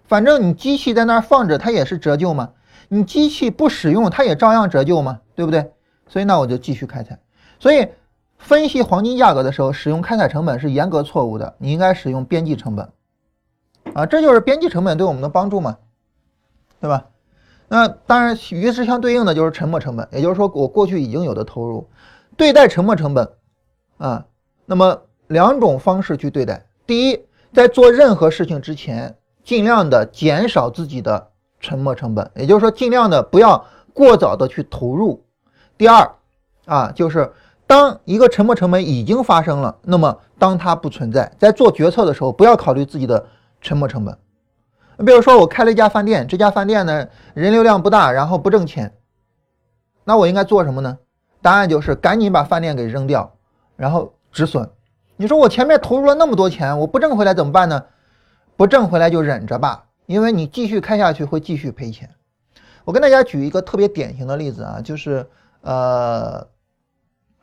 [0.06, 2.52] 反正你机器在那儿放着，它也是折旧嘛，
[2.88, 5.74] 你机器不使用，它也照样折旧嘛，对不对？
[6.08, 7.20] 所以那我就继续开采。
[7.60, 7.86] 所以
[8.38, 11.56] 分析黄金价格的时候，使用开采成本是严格错误的。
[11.58, 12.90] 你应该使用边际成本
[13.94, 15.78] 啊，这就是边际成本对我们的帮助嘛，
[16.80, 17.08] 对吧？
[17.68, 21.90] 那当然与之相对应的就是沉没成本，也就是说我过去已经有的投入，
[22.38, 23.30] 对待沉没成本
[23.98, 24.26] 啊，
[24.66, 26.66] 那么两种方式去对待。
[26.88, 27.20] 第一，
[27.54, 33.64] 在做任何事情之前，尽量的减少自己的沉没成本，也就是说尽量的不要
[33.94, 35.24] 过早的去投入。
[35.78, 36.16] 第二，
[36.66, 37.32] 啊，就是
[37.68, 43.24] 当一个沉没成本已经发生了，那么当它不存在，在做决策的时候，不要考虑自己的
[43.62, 44.18] 沉没成本。
[45.06, 48.94] 比如说，我开了一家饭店，这家饭店呢人流量不大，然后不挣钱，
[50.04, 50.98] 那我应该做什么呢？
[51.42, 53.32] 答案就是赶紧把饭店给扔掉，
[53.76, 54.68] 然后止损。
[55.16, 57.84] 你说我前面投入了那么多钱，我不挣回来怎么办呢？
[58.56, 62.10] 不挣回来就忍着吧，因为你继续开下去会继续赔钱。
[62.86, 65.26] 我跟大家举一个特别典型的例子啊，就是。
[65.66, 66.46] 呃，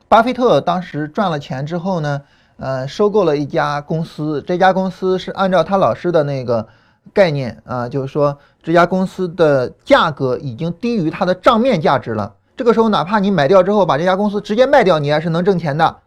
[0.07, 2.21] 巴菲特当时赚了钱之后呢，
[2.57, 4.43] 呃，收购了一家公司。
[4.45, 6.67] 这家公司是按照他老师的那个
[7.13, 12.35] 概念啊，就是说这家公司的价格已经低于它的账面价值了。
[12.55, 15.97] 这个时候，哪怕你买掉之后把这家公司直接卖掉，你还是能挣钱的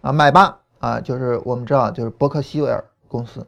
[0.00, 0.10] 啊。
[0.10, 3.46] 买吧啊，就是我们知道，就是伯克希尔公司。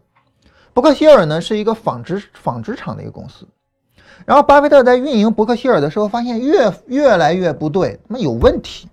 [0.73, 3.47] 伯克希尔呢是一个纺织纺织厂的一个公司。
[4.27, 8.89] 然后，巴菲特在运营伯克希尔的时候，发现越越来越不对，他妈有问题。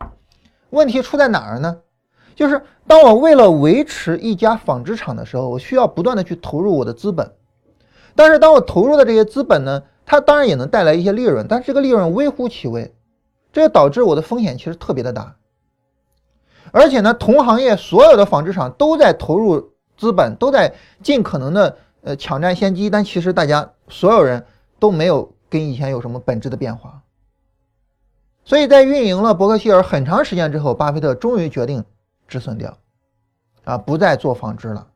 [0.69, 1.78] 问题出在哪儿呢？
[2.36, 7.34] 就是当我为了维持一家纺织厂的时候，我需要不断的去投入我的资本。
[8.15, 12.93] 但是，当我投入的这些资本呢，它当然也能带来一些利润，但是这个利润微乎其微，
[13.52, 15.36] 这就导致我的风险其实特别的大。
[16.78, 24.46] 而且呢，同行业所有的纺织厂都在投入资本，都在尽可能的呃抢占先机，但其实大家所有人。
[24.80, 27.02] 都没有跟以前有什么本质的变化，
[28.46, 31.84] 所以在运营了伯克希尔很长时间之后，巴菲特终于决定
[32.28, 32.78] 止损掉，
[33.63, 34.88] 啊，不再做纺织了，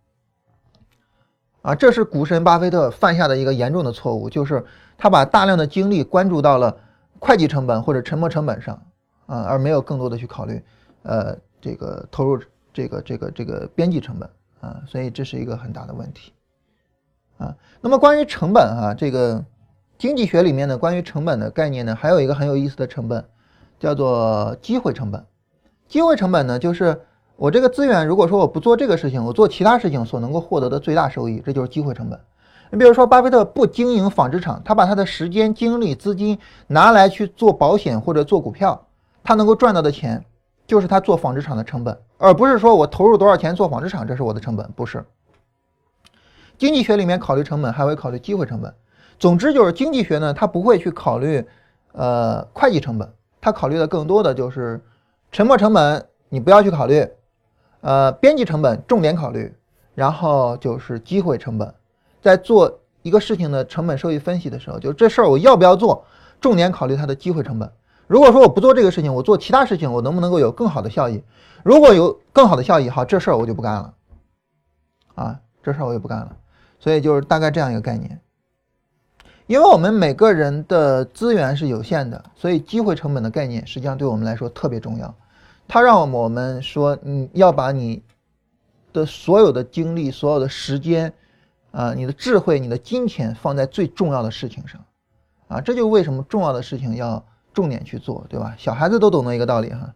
[1.63, 4.63] 啊，这是股神巴菲特犯下的一个严重的错误，就是
[4.99, 6.77] 他把大量的精力关注到了
[7.17, 8.79] 会计成本或者沉没成本上，
[9.25, 10.63] 啊，而没有更多的去考虑，
[11.01, 12.41] 呃，这个投入
[12.73, 16.33] 这个这个这个边际成本，啊，所以这是一个很大的问题，
[17.37, 19.45] 啊，那么关于成本啊，这个。
[19.97, 23.23] 经济学里面呢，关于成本的概念呢，还有一个很有意思的成本，
[23.79, 25.23] 叫做机会成本。
[25.87, 26.99] 机会成本呢，就是
[27.35, 32.19] 我这个资源，如果说我不做这个事情，我做其他事情所能够获得的最大收益，这就是机会成本。
[32.71, 38.87] 你比如说，巴菲特不经营纺织厂，他把他的时间、精力、资金拿来去做保险或者做股票，
[39.23, 40.25] 他能够赚到的钱，
[40.71, 45.03] 就是他做纺织厂的成本，而不是说我投入多少钱做纺织厂，这是我的成本，不是。
[46.57, 48.73] 经济学里面考虑成本，还会考虑机会成本。
[49.19, 51.45] 总之就是经济学呢，它不会去考虑
[51.91, 54.79] 呃会计成本，它考虑的更多的就是
[55.29, 57.05] 沉没成本，你不要去考虑，
[57.81, 59.53] 呃边际成本重点考虑，
[59.93, 61.73] 然后就是机会成本，
[62.21, 66.05] 在做一个事情的成本收益分析的时候，就这事儿我要不要做，
[66.39, 67.69] 重点考虑它的机会成本。
[68.11, 71.23] 如果说我不做这个事情，我做其他事情，我能不能够有更好的效益？
[71.63, 73.93] 如果有更好的效益，好，这事儿我就不干了，
[75.15, 76.35] 啊，这事儿我就不干了。
[76.77, 78.19] 所以就是大概这样一个概念。
[79.47, 85.15] 因为我们每个人的资源是有限的，所以机会成本的概念实际上对我们来说特别重要。
[85.65, 88.03] 它让我们说，你要把你
[88.91, 91.13] 的所有的精力、所有的时间，
[91.71, 94.83] 啊，你的智慧、你的金钱放在最重要的事情上，
[95.47, 97.25] 啊，这就为什么重要的事情要。
[97.53, 98.55] 重点去做，对吧？
[98.57, 99.93] 小孩子都懂得一个道理哈，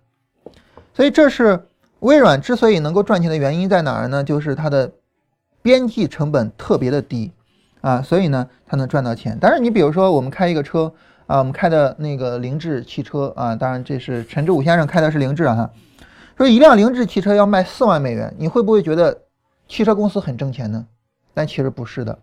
[0.94, 1.68] 所以这是
[2.00, 4.24] 微软之所以能够赚钱的原因在哪儿呢？
[4.24, 4.92] 就是它的
[5.62, 7.32] 边际成本特别的低
[7.82, 9.38] 啊，所以呢它能赚到钱。
[9.40, 10.94] 但是你比如说我们开一个车
[11.28, 15.72] 啊，我们开的那个凌志汽车啊，当然这是陈志武先生开的是凌志啊哈，
[16.38, 19.22] 说一辆凌志汽车要卖四万美元，你会不会觉得
[19.68, 20.86] 汽车公司很挣钱呢？
[21.34, 22.20] 但其实不是的。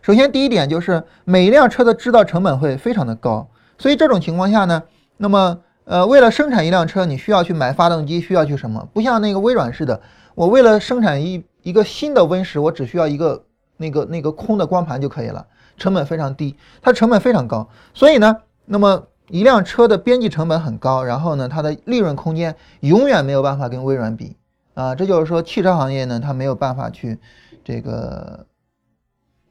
[0.00, 3.48] 首先第一点就是每一辆车的制造成本会非常的高。
[3.78, 4.82] 所以这种情况下呢，
[5.16, 8.88] 那么呃，为了生产一辆车，你需要去买发动机，需要去什么？
[8.92, 10.00] 不像那个微软似的，
[10.34, 13.44] 我为了生产一一个新的 Win 十，我只需要一个
[13.76, 17.68] 那个那个空的光盘就可以了，成本非常低，它成本非常高。
[17.94, 24.36] 所以呢，那么一辆车的边际成本很高，然后呢，它的利润空间永远没有办法跟微软比
[24.74, 24.92] 啊。
[24.96, 27.16] 这就是说，汽车行业呢，它没有办法去
[27.62, 28.44] 这个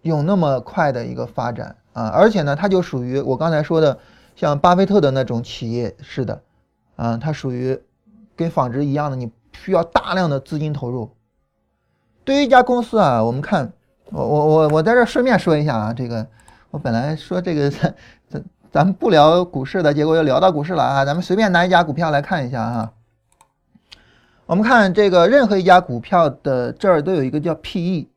[0.01, 3.97] 用那么快的一个发展啊，而且呢，它就属于我刚才说的。
[4.35, 6.41] 像巴菲特的那种企业似的，
[6.97, 7.79] 啊，它属于
[8.35, 11.09] 跟纺织一样的，你需要大量的资金投入。
[12.25, 13.71] 对于一家公司啊，我们看，
[14.11, 16.27] 我我我我在这顺便说一下啊，这个
[16.69, 17.95] 我本来说这个 咱
[18.27, 22.91] 咱咱们不聊股市的，结果又聊到股市了啊，咱们随便拿一家股票来看一下啊。
[24.47, 28.09] 我们看这个任何一家股票的这儿都有一个叫 P/E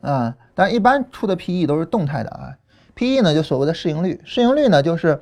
[0.00, 2.56] 啊，但一般出的 P/E 都是动态的啊
[2.94, 5.20] ，P/E 呢就所谓的市盈率，市盈率呢就是。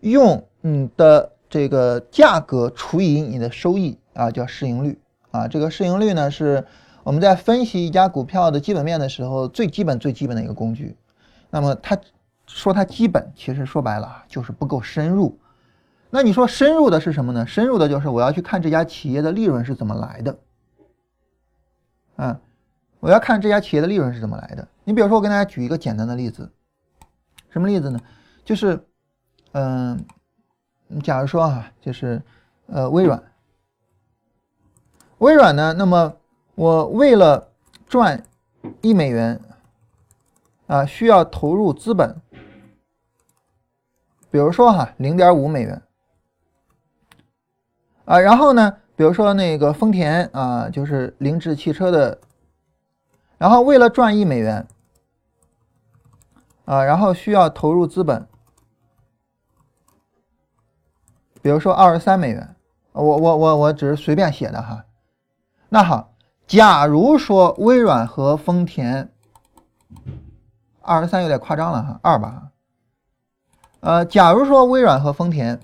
[0.00, 4.98] 用你的这个价格除以你的收益啊，叫市盈率
[5.30, 5.46] 啊。
[5.48, 6.64] 这个市盈率呢，是
[7.02, 10.96] 我们在分析一家股票的基本面的时候最基本、最基本的一个工具。
[11.50, 11.98] 那么它
[12.46, 15.38] 说它基本，其实说白了就是不够深入。
[16.08, 17.46] 那你说深入的是什么呢？
[17.46, 20.38] 深入的就是我要去看这家企业的利润是怎么来的。
[22.16, 22.40] 啊，
[23.00, 24.68] 我要看这家企业的利润是怎么来的。
[24.84, 26.50] 你比如说，我跟大家举一个简单的例子，
[27.50, 28.00] 什么例子呢？
[28.44, 28.84] 就是。
[29.52, 30.04] 嗯，
[31.02, 32.22] 假如说啊，就是
[32.66, 33.20] 呃微软，
[35.18, 36.14] 微软呢，那么
[36.54, 37.48] 我为了
[37.88, 38.22] 赚
[38.80, 39.40] 一美元
[40.68, 42.20] 啊，需要投入资本，
[44.30, 45.82] 比如说哈零点五美元
[48.04, 52.20] 啊，然后呢，比如说那个丰田啊，就是凌志汽车的，
[53.36, 54.64] 然后为了赚一美元
[56.66, 58.28] 啊，然后需要投入资本。
[61.42, 62.54] 比如说二十三美元，
[62.92, 64.84] 我我我我只是随便写的哈。
[65.68, 66.12] 那好，
[66.46, 69.10] 假如说微软和丰田，
[70.82, 72.50] 二十三有点夸张了哈，二吧。
[73.80, 75.58] 呃，假如说微软和丰田，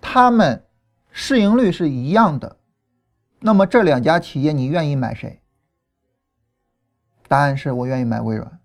[0.00, 0.64] 他们
[1.10, 2.56] 市盈率是一样的，
[3.40, 5.42] 那么这两家企业你愿意买谁？
[7.28, 8.58] 答案是我愿意买微软。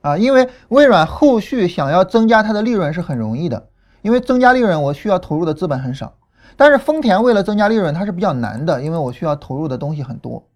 [0.00, 3.67] 啊，因为微软后续想要增加它的利润是很容易的。
[4.02, 6.14] 因为增加利润，我需要投入的资本很少，
[6.56, 10.46] 但是丰田为了增加利润，它是比较难的，因为我需要投入的东西很多。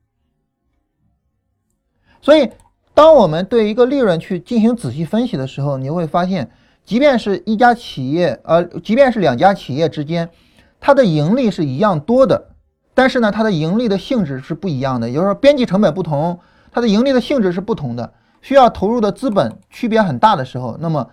[2.20, 2.50] 所以，
[2.94, 6.50] 当我们对一个利润去进行仔细分析的时候，你会发现，
[6.84, 10.30] 即便是一家企业，呃，即便是两家企业之间，
[10.78, 12.50] 它的盈利是一样多的，
[12.94, 16.38] 但是呢，它的盈利的性质是不一样的，也就是说，边际成本不同，
[16.70, 21.10] 它的盈利的性质是不同的，需要投入的资本区别很大的时候，那么。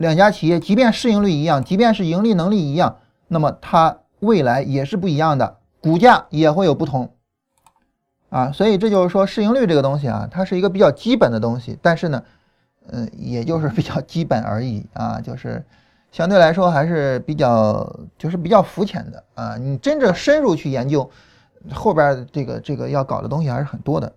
[0.00, 2.96] 两家企业即便市盈率一样，即便是盈利能力一样，
[3.28, 7.12] 那么它未来也是不一样的，股价也会有不同
[8.30, 8.50] 啊。
[8.50, 12.22] 所以这就是说，市盈率这个东西啊，它是一个比较基本的东西，但是呢，
[12.88, 15.62] 嗯，也就是比较基本而已啊，就是
[16.10, 19.58] 相对来说还是比较就是比较肤浅的啊。
[19.58, 21.10] 你真正深入去研究，
[21.74, 24.10] 后边这个这个要搞的东西还是很多的。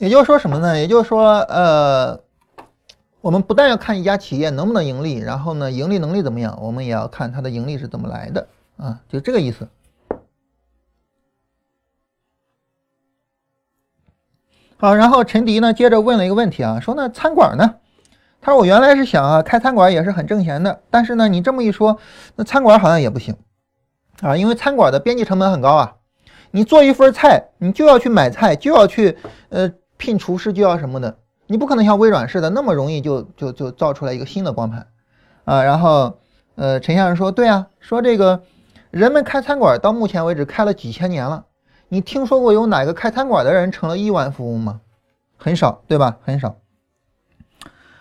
[0.00, 0.78] 也就是说什么呢？
[0.78, 2.18] 也就是说，呃，
[3.20, 8.48] 我们不但要看一家企业能不能盈利，然后呢，盈利能力怎么样，我们也要看它的盈利是怎么来的
[8.78, 9.68] 啊，就这个意思。
[14.78, 17.74] 好，然后陈迪呢接着问了一个问题啊，说呢餐馆呢？
[18.40, 21.98] 他说我原来是想啊开餐馆也是很挣钱的，但是呢你这么一说，
[22.36, 23.36] 那餐馆好像也不行
[24.22, 25.96] 啊，因为餐馆的边际成本很高啊。
[26.52, 29.16] 你做一份菜，你就要去买菜，就要去
[29.50, 29.70] 呃
[30.00, 34.86] 聘厨师，就要什么的，你不可能像微软似的那么容易就就就造出来一个新的光盘
[35.44, 35.62] 啊。
[35.62, 36.18] 然后
[36.54, 38.42] 呃陈先生说，对啊，说这个
[38.90, 41.44] 人们开餐馆到目前为止开了几千年了。
[41.90, 44.80] 你听说过有哪个开餐馆的人成了亿万富翁吗？
[45.36, 46.16] 很少，对吧？
[46.22, 46.56] 很少。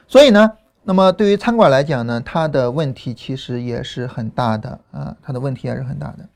[0.07, 6.29] 所以呢，那么对于餐馆来讲呢，它的问题其实也是很大的啊，它的问题也是很大的。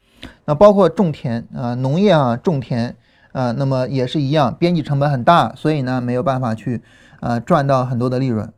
[0.45, 2.95] 那包括种田啊，农业啊，种田
[3.33, 6.81] 啊，那么也是一样，边际成本很大，所以呢没有办法去
[7.19, 8.53] 啊赚到很多的利润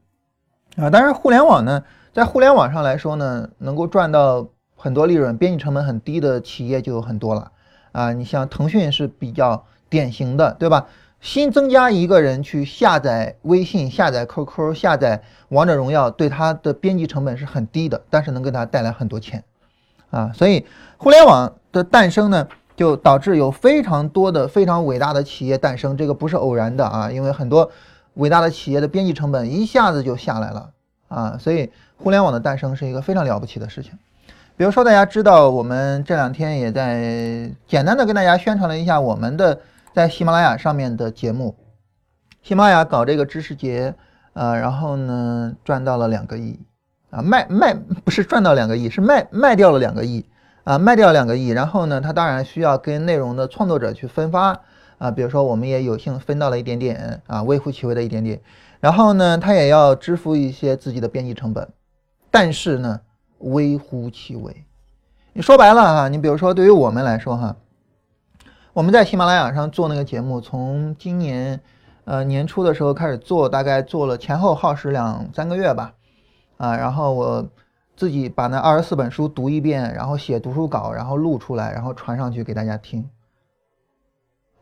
[0.78, 0.92] 啊。
[0.92, 7.52] 但是互联网呢，在互联网上来说呢，能够赚到很多利润，边际成本很低的企业就有很多了。
[7.92, 10.86] 啊，你像腾讯是比较典型的，对吧？
[11.22, 19.44] 新增加一个人去下载微信、下载 QQ、下载王者荣耀，对他的边际成本是很低的，但是能给他带来很多钱，
[20.12, 20.66] 啊，所以
[20.98, 27.72] 互联网的诞生呢，就导致有非常多的非常伟大的企业诞生，这个不是偶然的啊，因为很多
[28.16, 30.72] 伟大的企业的边际成本一下子就下来了
[31.08, 33.92] 啊，所以互联网的诞生是一个非常了不起的事情。
[34.58, 39.60] 比如说，大家知道，我们这两天也在简单的跟大家宣传了一下我们的
[39.94, 41.54] 在喜马拉雅上面的节目。
[42.42, 43.94] 喜马拉雅搞这个知识节，
[44.32, 46.58] 呃，然后呢赚到了两个亿，
[47.10, 50.26] 啊，卖卖不是赚到两个亿，是卖卖掉了两个亿，
[50.66, 51.48] 啊，卖掉两个亿。
[51.48, 54.60] 然后呢，他当然需要跟内容的创作者去分发，
[54.98, 58.42] 啊，比如说我们也有幸分到了一点点，啊，微乎其微的一点点。
[58.82, 61.70] 然后呢，他也要支付一些自己的编辑成本，
[62.30, 63.00] 但是呢。
[63.40, 64.66] 微乎其微，
[65.34, 67.58] 你说白了哈，你比如说对于我们来说哈，
[68.72, 71.60] 我们在喜马拉雅上做那个节目，从今年
[72.06, 75.94] 呃年初的时候开始做，大概做了前后耗时两三个月吧，
[76.58, 77.46] 啊，然后我
[77.96, 83.10] 自己把那二十四本书读一遍，然后写读书稿，然后录出来，然后传上去给大家听，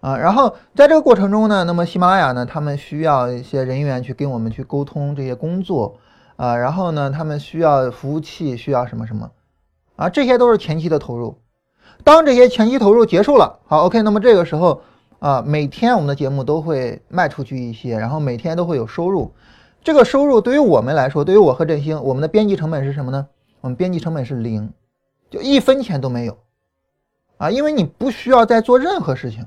[0.01, 5.97] 啊，然后在这个过程中呢，那么喜马拉雅呢，他们需要一些人员去跟我们去沟通这些工作。
[6.35, 9.29] 啊，然后呢，他们需要服务器，需要什么什么，
[9.95, 11.37] 啊，这些都是前期的投入。
[12.03, 14.81] 当这些前期投入结束了，好，OK，那么这个时候
[15.19, 19.31] 啊，每天我们的节目都会卖出去一些，然后每天都会有收入。
[19.83, 23.27] 这个收入对于我们来说，对于我和振兴，我们的编辑成本是什么呢？
[23.59, 24.71] 我们编辑成本是零，
[25.29, 26.37] 就一分钱都没有。
[27.37, 29.45] 啊，因为你不需要再做任何事情，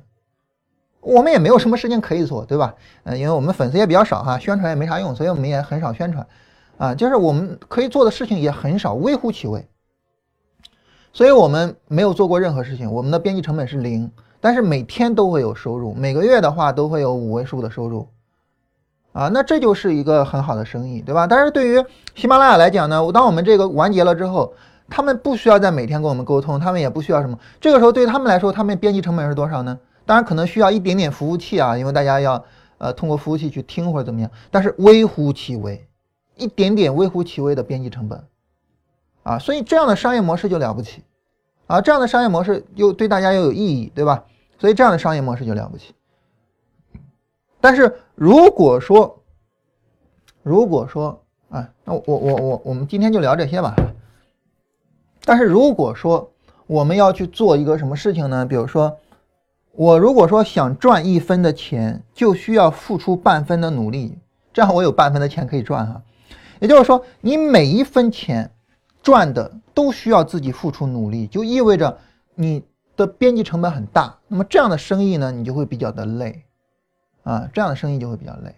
[1.00, 2.74] 我们也没有什么事情可以做，对吧？
[3.04, 6.26] 嗯，因为我们粉丝也比较少哈，宣传也没啥用，所以我们也很少宣传。
[6.76, 9.66] 啊，就是我们可以做的事情也很少，微乎其微，
[11.14, 18.06] 所以我们没有做过任何事情，我们的编辑成本是零，但是每天都会有收入，每个月的话都会有五位数的收入，
[19.16, 21.26] 啊，那这就是一个很好的生意，对吧？
[21.26, 21.82] 但是对于
[22.14, 24.52] 喜马拉雅来讲呢，当我们这个完结了之后，
[24.90, 29.78] 他们不需要再每天跟我们沟通，他们也不需要什么，这个时候对他们来说，他们编辑成本是多少呢？
[30.04, 32.44] 当然可能需要一点点服务器啊，因为大家要
[32.76, 35.88] 呃通过服务器去听或者怎么样，但是微乎其微。
[36.36, 38.22] 一点点微乎其微的边际成本，
[39.22, 41.02] 啊，所以这样的商业模式就了不起，
[41.66, 44.24] 啊，这样的商业模式又对大家又有意义，对吧？
[44.58, 45.94] 所以这样的商业模式就了不起。
[47.60, 49.22] 但是如果说，
[50.42, 53.74] 如果说，啊，那我我我我们今天就聊这些吧。
[55.24, 56.32] 但是如果说
[56.66, 58.46] 我们要去做一个什么事情呢？
[58.46, 58.96] 比如说，
[59.72, 64.18] 我如果说想赚一分的钱，就需要付出半分的努力，
[64.52, 66.02] 这样我有半分的钱可以赚哈。
[66.60, 68.50] 也就是说，你每一分钱
[69.02, 71.98] 赚的都需要自己付出努力，就意味着
[72.34, 72.64] 你
[72.96, 74.16] 的边际成本很大。
[74.28, 76.45] 那么这样的生意呢，你就会比较的累，
[77.26, 78.54] 啊，这样的生意就会比较累。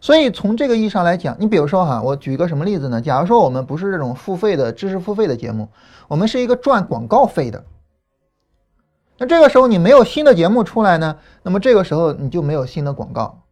[0.00, 3.02] 所以从这个意义上来讲，你比如说哈，我举一个什么例子呢？
[3.02, 5.68] 假如说我们不是这种付费的知识付费的节目，
[6.08, 7.64] 我们是一个赚广告费的，
[9.18, 13.42] 那这个时候你没有新的节目出来呢，那么这个时候你就没有新的广告。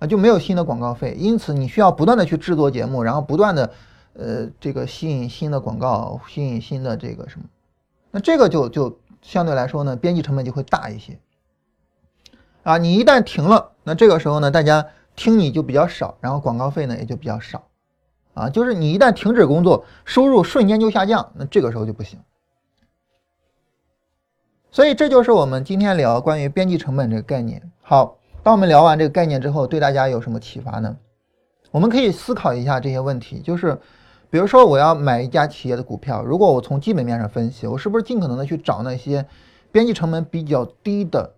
[0.00, 3.70] 啊，就没有新的广告费，因此你需要不断的去制作节目，然后不断的，
[4.12, 7.46] 呃，这个吸引新的广告，吸引新的这个什么，
[8.12, 11.18] 那这个就就相对来说呢，边际成本就会大一些。
[12.68, 17.66] 啊，你一旦停了，那这个时候呢，大家听你就比较少，然后广告费呢也就比较少。
[18.34, 22.18] 啊，就是你一旦停止工作，收入瞬间就下降，那这个时候就不行。
[24.70, 27.72] 所以这就是我们今天聊关于边际成本这个概念。
[27.80, 28.18] 好。
[28.40, 30.96] 当我们聊完这个概念之后，对大家有什么启发呢？
[31.70, 33.78] 我们可以思考一下这些问题，就是
[34.30, 39.26] 比如说我要买一家企业的股票，如果我从基本面上分析，我是不是尽可能的去找那些
[39.72, 41.34] 边际成本比较低的，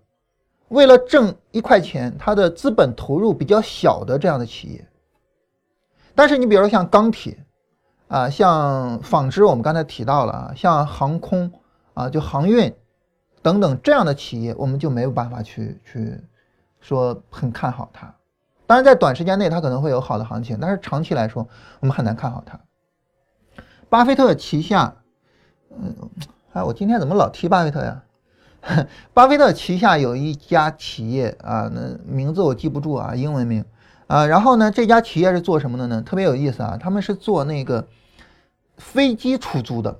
[0.71, 4.87] 为了挣一块钱，它的资本投入比较小的这样的企业？
[6.15, 7.45] 但是你比如说像钢铁
[8.07, 11.51] 啊，像纺织，我们刚才提到了啊，像航空
[11.95, 12.73] 啊，就航运
[13.43, 16.21] 等等这样的企业，我们就没有办法去去
[16.81, 18.15] 说很看好它。
[18.67, 21.49] 当然，在短时间内它可能会有好的行情，但是长期来说，
[21.81, 22.61] 我们很难看好它。
[23.89, 24.95] 巴菲特旗下，
[25.71, 25.97] 嗯，
[26.53, 28.05] 哎，我今天怎么老提巴菲特呀？
[29.15, 33.65] 巴菲特旗下有一家企业啊，那名字我记不住啊，英文名
[34.07, 34.27] 啊。
[34.27, 36.03] 然后呢，这家企业是做什么的呢？
[36.03, 37.87] 特别有意思啊，他们是做那个
[38.77, 39.99] 飞机出租的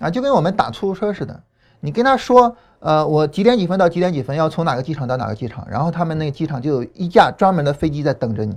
[0.00, 1.42] 啊，就跟我们打出租车似的。
[1.80, 8.56] 你跟他说，呃，我几点几分到几点几分要从哪个机场到哪个机场，然后他们那个机场就有一架专门的飞机在等着你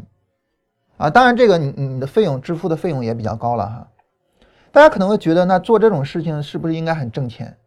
[0.98, 1.10] 啊。
[1.10, 3.88] 当然，这个你你的费用支付的费用也比较高了哈。
[4.72, 7.58] 大家可能会觉得，那做这种事情是不是应该很挣钱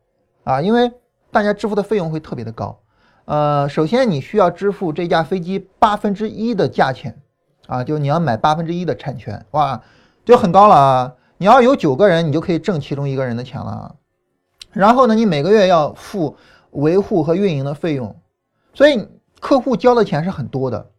[0.45, 0.61] 啊？
[0.63, 0.93] 因为
[1.33, 2.79] 大家支付的费用会特别的高。
[3.25, 7.21] 呃，首先你需要支付这架飞机八分之一的价钱
[7.67, 9.83] 啊，就你要买八分之一的产权，哇，
[10.25, 11.15] 就很高了啊！
[11.39, 13.95] 你要有九个人，你就可以挣其中一个人的钱了啊。
[14.71, 16.37] 然后呢，你每个月要付
[16.71, 18.15] 维护和运营的费用，
[18.75, 19.09] 所以
[19.41, 20.91] 客户交的钱是很多的。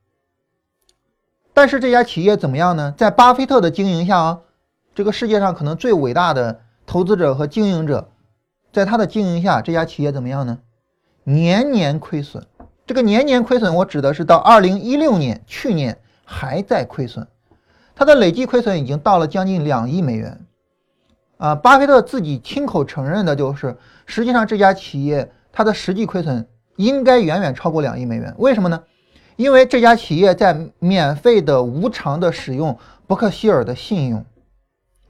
[1.53, 2.93] 但是这家企业怎么样呢？
[2.97, 4.39] 在巴菲特的经营下啊。
[4.95, 8.11] 这个世界上可能最伟大的投资者和经营者，
[8.73, 10.57] 在他的经营下，这家企业怎么样呢？
[11.23, 12.43] 年年亏损。
[12.87, 17.27] 这个年年亏损，我指的是到二零一六年，去年还在亏损，
[17.95, 20.41] 它的累计亏损已经到了将近两亿美元。
[21.37, 26.47] 啊，巴菲特自己亲口承认的就是，实际上这家企业它的实际亏损
[26.77, 28.33] 应该远远超过两亿美元。
[28.39, 28.83] 为什么呢？
[29.35, 34.25] 因为这家企业在免费的、无偿的使用伯克希尔的信用。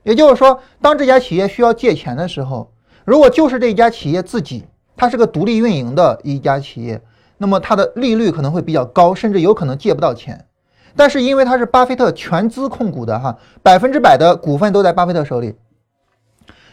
[0.03, 2.72] 也就是说，当这家企业需要借钱的时候，
[3.05, 7.01] 如果就是这一家企业自己，它是个独立运营的一家企业，
[7.37, 10.47] 那么它的利率可能会比较高，甚至有可能借不到钱。
[10.95, 15.55] 但是因为它是巴菲特全资控股的哈，百分之百的股份都在巴菲特手里，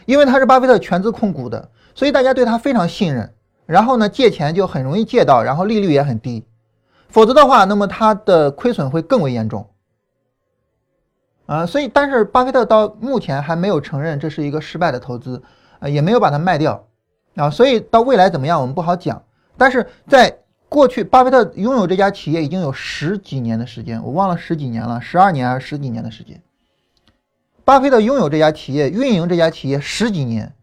[0.05, 3.33] 因为它是巴菲特全资控股的，所以大家对它非常信任。
[3.65, 6.45] 然后呢，借钱就很容易借到，然后利率也很低。
[7.09, 9.67] 否则的话，那么它的亏损会更为严重。
[11.45, 15.41] 啊，所以，但是巴菲特到目前还没有承认这是一个失败的投资，
[15.81, 16.87] 啊，也没有把它卖掉，
[17.35, 19.21] 啊，所以到未来怎么样，我们不好讲。
[19.57, 20.37] 但是在
[20.69, 26.41] 过去，巴菲特拥有这家企业已经有十几年的时间，我忘了十几年了，十二年还是十几年的时间。
[27.65, 30.53] 巴菲特拥有这家企业，运营这家企业十几年，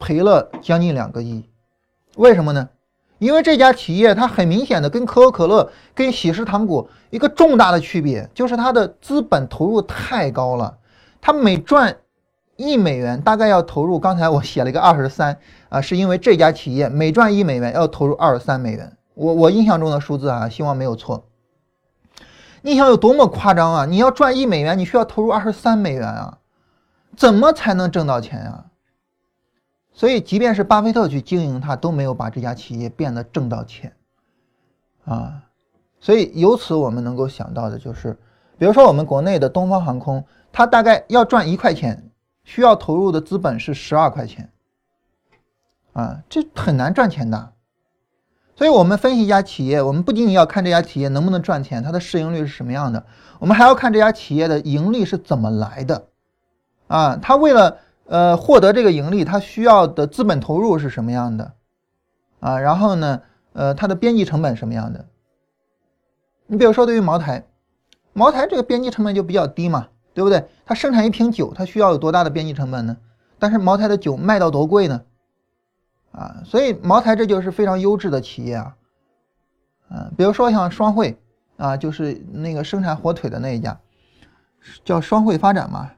[0.00, 1.48] 赔了将近两个亿，
[2.16, 2.68] 为什么呢？
[3.18, 10.76] 因为这家企业，它很明显的跟可口可乐、跟喜事糖果一个重大的区别，就是它的资本投入太高了。
[11.20, 11.96] 它每赚
[12.56, 15.38] 一美元，大概要投入，刚才我写了一个二十三
[15.68, 18.96] 啊，是因为这家企业每赚一美元要投入二十三美元。
[19.14, 21.24] 我我印象中的数字啊，希望没有错。
[22.62, 23.86] 你想有多么夸张啊？
[23.86, 26.38] 你要赚一美元，你需要投入二十三美元啊？
[27.16, 28.66] 怎么才能挣到钱啊？
[29.94, 33.92] 所以，即便是巴菲特去经营它，都没有把这家企业变得挣到钱，
[35.04, 35.42] 啊，
[36.00, 38.16] 所以由此我们能够想到的就是，
[38.56, 42.10] 比如说我们国内的东方航空，它大概要赚一块钱，
[42.52, 44.50] 需要投入的资本是十二块钱，
[45.94, 47.52] 啊，这很难赚钱的。
[48.54, 53.06] 所以我们分析一家企业，我们不仅仅要看这家企业能不能赚钱，它的市盈率是什么样的，
[53.38, 56.08] 我们还要看这家企业的盈利是怎么来的，
[56.88, 57.78] 啊，它为了。
[58.04, 61.54] 呃，获得这个盈利，它需要的资本投入是什么样的
[62.40, 62.58] 啊？
[62.58, 63.22] 然后呢，
[63.54, 65.06] 呃，它的边际成本什么样的？
[66.46, 67.46] 你比如说，对于茅台，
[68.12, 70.46] 茅台这个边际成本就比较低嘛，对不对？
[70.72, 72.96] 它生产一瓶酒，它需要有多大的边际成本呢？
[73.38, 75.02] 但是茅台的酒卖到多贵呢？
[76.12, 78.74] 啊，所以茅台这就是非常优质的企业啊。
[79.90, 81.20] 嗯，比如说像双汇
[81.58, 83.78] 啊，就是那个生产火腿的那一家，
[84.82, 85.90] 叫双汇发展嘛。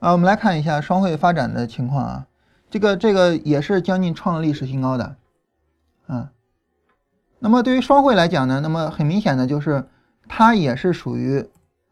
[0.00, 2.26] 啊，我们来看一下双汇发展的情况啊，
[2.70, 5.16] 这个这个也是将近创了历史新高的，
[6.06, 6.32] 啊，
[7.38, 9.86] 那么对于双汇来讲呢，那么很明显的就是
[10.26, 11.46] 它也是属于，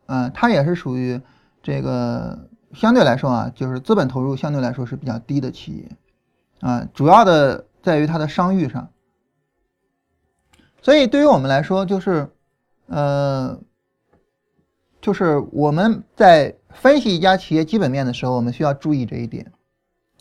[0.07, 1.21] 嗯，它也是属于
[1.63, 5.91] 这个相对来说啊，就是资本投入相对来说是比较低的企业，
[6.61, 8.89] 啊，主要的在于它的商誉上。
[10.81, 12.31] 所以对于我们来说，就是，
[12.87, 13.59] 呃，
[15.03, 19.53] 就是我们在分析一家企业基本面的时候，我们需要注意这一点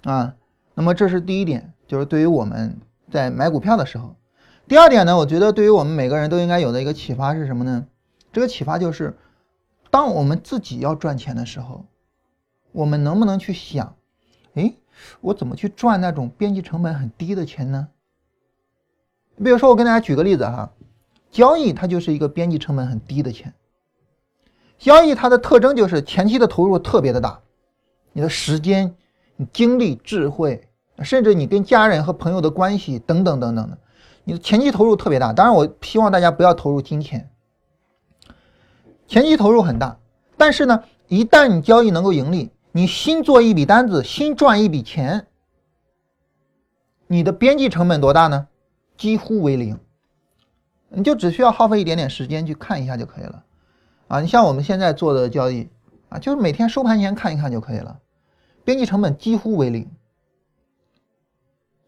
[0.04, 0.36] 啊。
[0.74, 2.78] 那么这是第一点，就是对于我们
[3.12, 4.16] 在买股票的时候。
[4.68, 7.88] 第二点呢，我觉得对于我们每个人都应该有的一个启发是什么呢？
[8.34, 9.18] 这个启发就是，
[9.90, 11.86] 当我们自己要赚钱的时候，
[12.72, 13.96] 我们能不能去想，
[14.54, 14.74] 哎，
[15.22, 17.88] 我怎么去赚那种边际成本很低的钱呢？
[19.44, 20.72] 比如说，我跟大家举个例子哈，
[21.32, 23.54] 交易它就是一个边际成本很低的钱。
[24.78, 27.40] 交易它的特征就是前期的投入特别的大，
[28.14, 28.96] 你的时间、
[29.36, 30.68] 你精力、智慧，
[31.00, 33.78] 甚至你跟家人和朋友的关系等等等等的。
[34.24, 37.30] 你的前期投入特别大，当然我希望大家不要投入金钱。
[39.08, 39.98] 前期投入很大，
[40.36, 45.28] 但是呢，一旦你交易能够盈利，你新做一笔单子，新赚一笔钱，
[47.08, 48.48] 你的边际成本多大呢？
[48.98, 49.80] 几乎为零，
[50.90, 53.44] 你就只需要耗费一点点时间去看一下就可以了。
[54.08, 55.70] 啊，你像我们现在做的交易
[56.10, 58.00] 啊，就是每天收盘前看一看就可以了，
[58.64, 59.90] 边际成本几乎为零。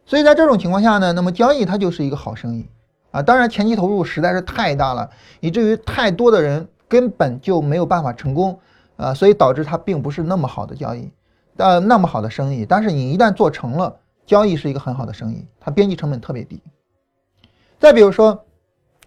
[0.06, 2.68] 所以在这种情况下呢，那么交易它就是一个好生意
[3.12, 3.22] 啊。
[3.22, 5.10] 当然前期投入实在是太大了，
[5.40, 8.60] 以至于太多的人根本就没有办法成功
[8.98, 11.12] 啊，所以导致它并不是那么好的交易，
[11.58, 12.66] 呃，那么好的生意。
[12.66, 16.62] 但是你一旦做成了，交易是一个很好的生意，它边际成本特别低。
[17.80, 18.46] 再比如说，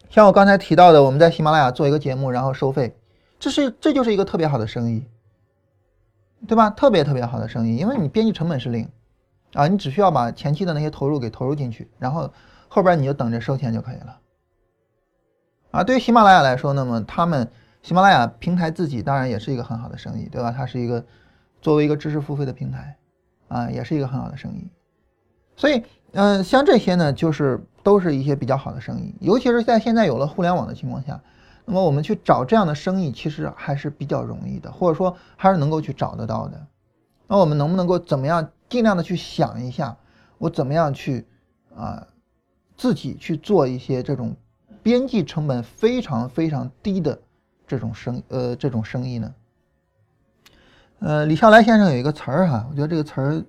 [0.08, 2.96] 像我刚才提到的，我们在喜马拉雅做一个节目，然后收费，
[3.42, 5.04] 这是这就是一个特别好的生意，
[6.46, 6.70] 对吧？
[6.70, 8.88] 特别特别好的生意，因为你边际成本是零。
[9.54, 12.32] 啊，你只需要把前期的那些投入给投入进去，然后
[12.68, 14.20] 后边你就等着收钱就可以了。
[15.72, 17.50] 啊，对于喜马拉雅来说，那么他们
[17.82, 20.54] 喜马拉雅平台自己当然也是一个很好的生意，对吧？
[20.56, 21.04] 它是一个
[21.60, 22.96] 作为一个知识付费的平台，
[23.48, 24.70] 啊，也是一个很好的生意。
[25.56, 25.82] 所以，
[26.12, 31.20] 嗯，像这些呢，就是都是一些比较好的生意，尤其是在现在有了互联网的情况下，
[31.64, 36.66] 那么我们去找这样的生意其实还是比较容易的，或者说还是能够去找得到的。
[37.28, 38.50] 那我们能不能够怎么样？
[38.68, 39.96] 尽量的去想一下，
[40.38, 41.26] 我怎么样去
[41.76, 42.06] 啊，
[42.76, 44.34] 自己去做一些这种
[44.82, 47.20] 边际成本非常非常低的
[47.66, 49.34] 这种生呃这种生意呢？
[51.00, 53.44] 呃，李笑来先生有一个词儿哈，我觉得这个词儿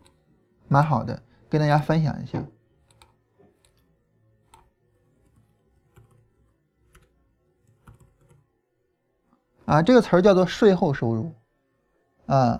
[0.67, 2.43] 蛮好的，跟大家分享一下。
[9.65, 11.31] 啊，这个词儿叫做税后收入
[12.25, 12.59] 啊。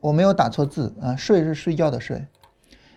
[0.00, 2.26] 我没有打错字啊，税是睡觉的睡。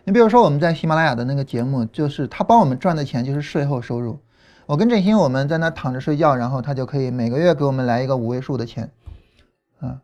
[0.03, 4.19] 你比如说我们在喜马拉雅的那个节目，就是他帮我们赚的钱就是税后收入。
[4.65, 8.91] 我跟振兴我们在那躺着睡觉，然后他就可以每个月给我们来一个五位数的钱，
[9.79, 10.01] 啊。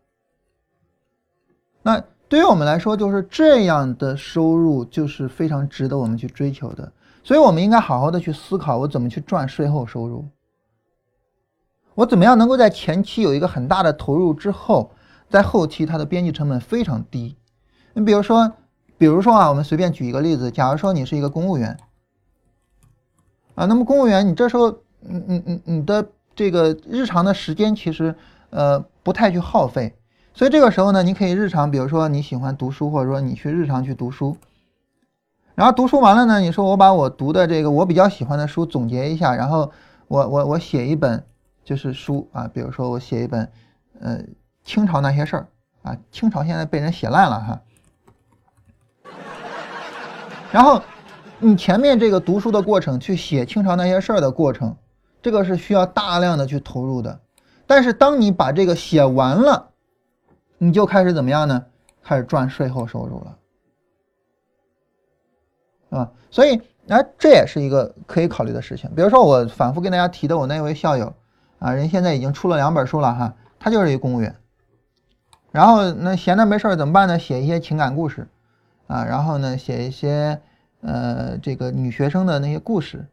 [1.82, 6.89] 那对于我们来说，就是这样的收入就是非常值得我们去追求的。
[7.26, 10.26] 所以我们应该好好的去思考，我怎么去赚税后收入？
[11.96, 14.91] 我怎么样能够在前期有一个很大的投入之后？
[15.30, 17.36] 在后期，它的边际成本非常低。
[17.94, 18.52] 你比如说，
[19.00, 21.76] 比如说啊，我们随便举一个例子，假如说你是一个公务员，
[23.56, 24.70] 啊，那么公务员你这时候，
[25.02, 28.14] 嗯嗯嗯，你的这个日常的时间其实
[28.52, 29.96] 呃不太去耗费，
[30.36, 34.38] 所以这个时候呢，你可以日常，比如说你喜欢读书，或者说你去日常去读书，
[35.56, 39.72] 然后读书完了呢，你说我把我读的这个我比较喜欢的书总结一下，然后
[40.08, 41.26] 我我我写一本
[41.64, 43.51] 就是书啊，比如说我写一本，
[43.99, 44.20] 呃。
[44.66, 45.47] 清朝那些事儿
[45.82, 47.61] 啊，清朝现在被人写烂了哈。
[50.53, 50.82] 然后，
[51.38, 54.74] 你前面这个读书的过程，去写清朝那些事儿的过程，
[55.22, 57.20] 这个是需要大量的去投入的。
[57.68, 59.72] 但是，当你把这个写完了，
[60.57, 61.66] 你就开始怎么样呢？
[62.01, 63.22] 开始赚税后收入
[65.89, 66.11] 了，啊？
[66.32, 68.89] 所以，哎，这也是一个可以考虑的事情。
[68.95, 71.14] 比如说，我反复跟大家提的我那位校友
[71.64, 74.36] 啊，人现在已经出了两本书了哈，他就是一个公务员。
[75.51, 77.18] 然后那闲着没事儿怎么办呢？
[77.18, 78.28] 写一些情感故事，
[78.88, 80.41] 啊，然后呢写一些
[80.82, 83.05] 呃这个女学生的那些故事，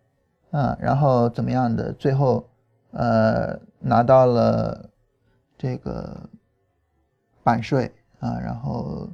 [0.50, 1.92] 啊，然后怎么样的？
[1.92, 2.48] 最后
[2.90, 4.90] 呃拿到了
[5.56, 6.28] 这个
[7.44, 9.08] 版税啊，然后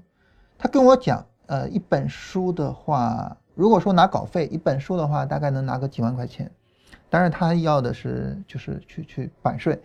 [0.56, 6.50] 他跟我讲，呃一本书的话，如果说拿稿费，一本书的话大概能拿个几万块钱，
[7.10, 9.80] 但是他要的是就是去去版税，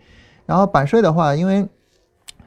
[0.46, 1.68] 然后版税的话，因为。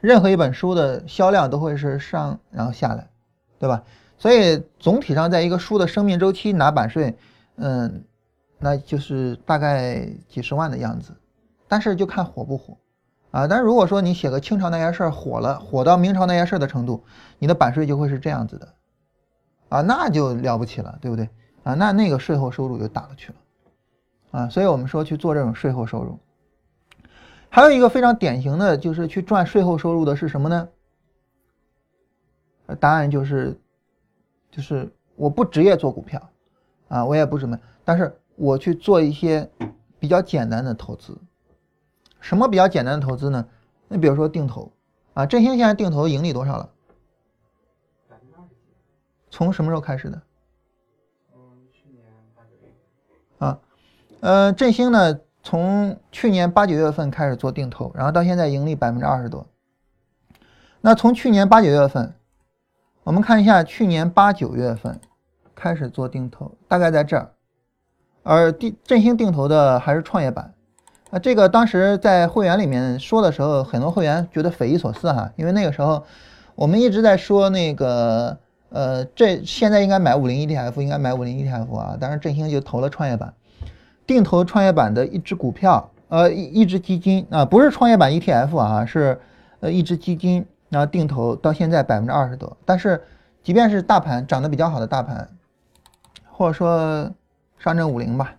[0.01, 3.09] 任何一本书的销量都会是上然后下来，
[3.57, 3.81] 对吧？
[4.19, 7.17] 所以总体上，在一个书的生命周期拿版税，
[7.55, 8.03] 嗯，
[8.59, 11.11] 那就是大概几十万的样子。
[11.67, 12.77] 但是就看火不火
[13.31, 13.47] 啊。
[13.47, 17.03] 但是如果说你写个清朝那些事儿火了，火到明朝那些事儿的程度，
[17.39, 18.73] 你的版税就会是这样子的
[19.69, 21.27] 啊，那就了不起了，对不对
[21.63, 21.73] 啊？
[21.73, 23.35] 那那个税后收入就大了去了
[24.35, 24.49] 啊。
[24.49, 26.19] 所以我们说去做这种税后收入。
[27.49, 30.67] 还有一个非常典型的就是去赚税后收入的是什么呢？
[32.79, 33.57] 答案就是，
[34.51, 36.29] 就是我不职业做股票，
[36.87, 39.49] 啊，我也不什么，但是我去做一些
[39.99, 41.17] 比较简单的投资。
[42.19, 43.47] 什么比较简单的投资呢？
[43.87, 44.71] 那比如说定投，
[45.13, 46.69] 啊，振兴现在定投盈利多少了？
[49.29, 50.21] 从什么时候开始的？
[54.25, 59.45] 呃，振兴呢，从去年八九月份开始做定投，然后到现在盈利百分之二十多。
[60.81, 62.11] 那从去年八九月份。
[63.03, 64.99] 我们看一下去年八九月份
[65.53, 67.29] 开始做定投，大概在这儿，
[68.23, 70.55] 而定振兴定投的还是创业板。
[71.11, 76.03] 啊，这个当时在会员里面说的时候，很多会员觉得匪夷所思哈，因为那个时候
[76.55, 78.35] 我们一直在说那个
[78.69, 83.31] 呃，这现在应该买五零 ETF，应该买五零 ETF 啊，当然振兴就投了创业板，
[84.07, 89.19] 定投创业板的一只股票，呃，一一只基金啊，不是创业板 ETF 啊，是
[89.59, 90.45] 呃一只基金。
[90.67, 93.01] 然后定投到现在百分之二十多，但是
[93.43, 95.29] 即便是大盘涨得比较好的大盘，
[96.31, 97.09] 或者说
[97.59, 98.35] 上证五零吧，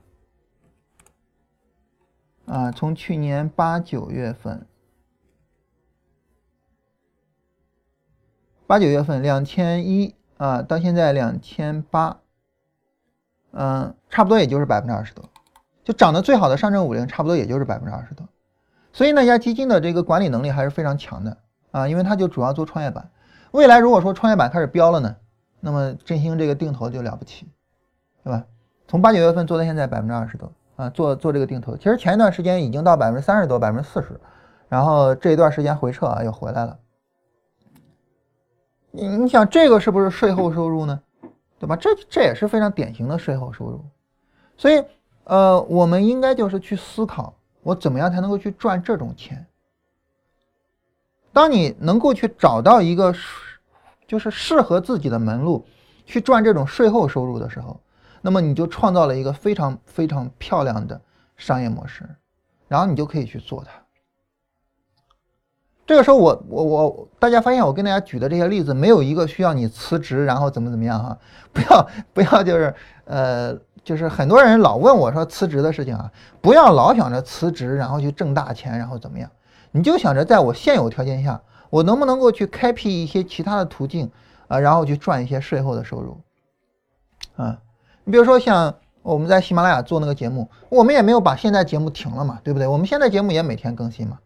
[2.46, 4.66] 啊，从去年八九月份，
[8.66, 12.18] 八九月份两千一啊，到现在两千八，
[13.52, 15.24] 嗯，差不多也就是百分之二十多，
[15.86, 18.26] 就涨得最好的上证五零，差不多也就是百分之二十多，
[18.92, 21.36] 所以那家基金的这个管理能力还是非常强的。
[21.70, 23.08] 啊，因为它就主要做创业板，
[23.52, 25.14] 未来如果说创业板开始飙了呢，
[25.60, 27.46] 那么振兴这个定投就了不起，
[28.24, 28.44] 对吧？
[28.88, 34.20] 从八九月份做到现在百分之二十多啊，做做这个定投，其实前一段时间已经到百分之三十多、百分之四十，
[34.68, 36.76] 然后这一段时间回撤啊又回来了。
[38.90, 41.00] 你你想这个是不是税后收入呢？
[41.60, 41.76] 对吧？
[41.76, 43.84] 这这也是非常典型的税后收入，
[44.56, 44.82] 所以
[45.26, 49.44] 呃，我们应该就是去思考，我怎么样才能够去赚这种钱。
[51.32, 53.12] 当你能够去找到一个
[54.06, 55.66] 就是适合自己的门路，
[56.04, 57.80] 去赚这种税后收入的时候，
[58.22, 61.00] 那么你就创造了一个非常非常漂亮的
[61.36, 62.08] 商业模式，
[62.68, 63.72] 然后你就可以去做它。
[65.84, 71.18] 这个时候，我我我，大家发现我跟大家举的这些例子，没有一个需要你辞职，然后怎么怎么样哈，
[71.52, 72.74] 不要不要就是
[73.04, 73.56] 呃，
[73.86, 76.10] 就是很多人老问我说辞职的事情啊，
[76.40, 79.30] 不要老想着辞职，然后去挣大钱，然后怎么样。
[79.70, 84.10] 你就想着在我现有条件下，我能不能够去开辟一些其他的途径
[84.48, 86.20] 啊，然后去赚一些税后的收入，
[87.36, 87.56] 啊，
[88.02, 92.66] 你比如说像我们在喜马拉雅做那个节目，我们也没有把现在节目停了嘛，对不对？
[92.66, 94.18] 我们现在节目也每天更新嘛，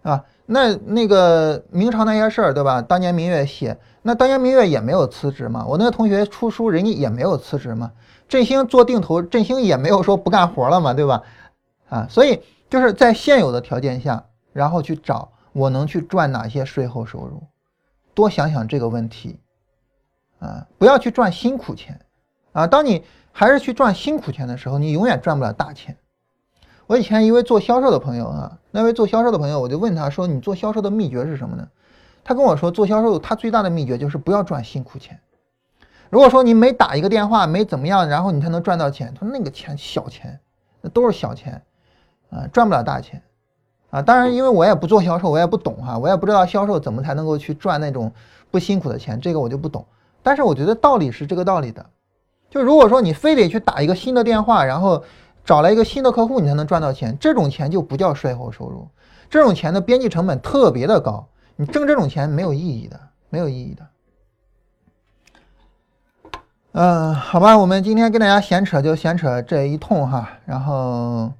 [0.00, 2.80] 啊，那那个明朝那些事儿，对吧？
[2.80, 7.92] 当年明月写，那当年明月也没有辞职嘛，我那个同学出书，人家也没有辞职嘛，
[8.34, 11.22] 振兴做定投，振兴也没有说不干活了嘛，对吧？
[11.88, 14.24] 啊，所以就是在现有的条件下。
[14.52, 17.42] 然后去找我能去赚哪些税后收入，
[18.14, 19.40] 多想想这个问题，
[20.38, 22.00] 啊，不要去赚辛苦钱，
[22.52, 25.96] 啊，当你还是去赚辛苦钱的时候，你永远赚不了大钱。
[26.86, 31.68] 我以前一位做销售的朋友啊，那位做销售的朋友，我就问他说：“你做销售的秘诀是什么呢？”
[32.22, 35.18] 他跟我说，做销售他最大的秘诀就是不要赚辛苦钱。
[36.14, 40.38] 如果说你每打一个电话没怎么样，然后你才能赚到钱，他说那个钱小钱，
[40.80, 41.60] 那都是小钱，
[42.30, 43.20] 啊，赚不了大钱。
[43.90, 48.12] 啊，当然，因为我也不做销售，我也不懂哈，我也不知道销售怎么才能够去赚那种
[48.52, 49.84] 不辛苦的钱，这个我就不懂。
[50.22, 51.84] 但是我觉得道理是这个道理的，
[52.48, 55.02] 就如果说你非得去打一个新的电话，然后
[55.44, 58.86] 找来一个新的客户，你才能赚到钱，这种钱就不叫税后收入，
[59.28, 63.00] 这种钱的边际成本特别的高，你挣这种钱没有意义的，
[63.30, 63.84] 没有意义的。
[66.76, 71.32] 嗯，好吧，我们今天跟大家闲扯就闲扯这一通哈，然后。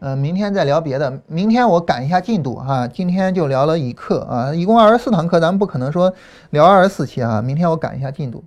[0.00, 1.22] 呃，明天再聊别的。
[1.26, 6.14] 明天我赶一下进度哈，今天就聊了一课啊，一共二十四堂课，咱们不可能说
[6.50, 7.42] 聊二十四期啊。
[7.42, 8.44] 明天我赶一下进度。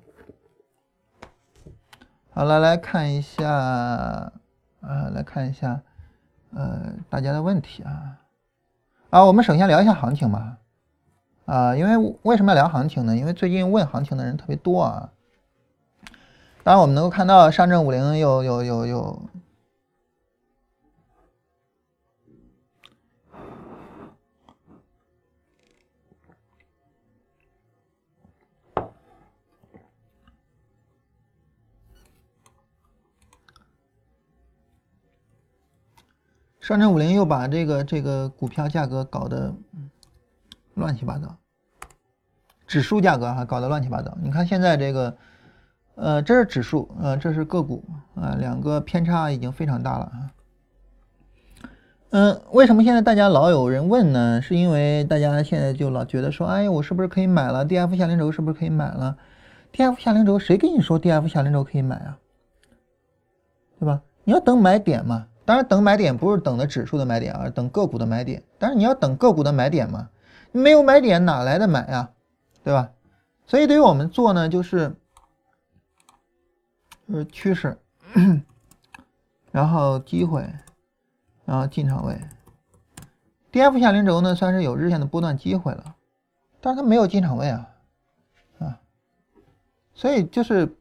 [2.30, 4.32] 好了，来看一下，
[4.80, 5.82] 呃，来看一下，
[6.56, 8.16] 呃，大家的问题啊。
[9.10, 10.58] 啊，我们首先聊一下行情吧。
[11.46, 13.18] 啊，因为为什么要聊行情呢？
[13.18, 15.10] 因为最近问行情的人特别多啊。
[16.64, 19.30] 当然，我们能够看到上证五零有有有有。
[36.60, 39.54] 上证五零又把这个这个股票价格搞得
[40.76, 41.36] 乱七八糟，
[42.68, 44.16] 指数价格哈搞得乱七八糟。
[44.22, 45.18] 你看现在这个，
[46.02, 47.84] 呃，这是指数，呃，这是个股，
[48.16, 50.32] 啊，两个偏差已经非常大了啊。
[52.10, 54.42] 嗯，为什么现在大家老有人问呢？
[54.42, 59.16] 是因为大家现在就老觉得说，哎，我是不是可以买了？D F 下零轴是不是可以买了
[59.72, 62.18] ？D F 下零轴谁跟你说 D F 下零轴可以买啊？
[63.80, 64.02] 对吧？
[64.24, 65.28] 你要等买点嘛。
[65.46, 68.42] 当然，等买点不是等的指数的买点，而等个股的买点。
[68.58, 70.10] 但是你要等个股的买点嘛，
[70.52, 72.10] 没有买点哪来的买啊？
[72.64, 72.90] 对吧？
[73.46, 74.96] 所以对于我们做呢，就是
[77.12, 77.78] 就是趋势，
[79.52, 80.48] 然后机会。
[81.44, 82.18] 然后进场位
[83.52, 85.96] ，D F 下零轴呢，算是有日线的波段机会了，
[86.62, 87.68] 但是它没有进场位啊，
[88.60, 88.80] 啊，
[89.94, 90.78] 所以就是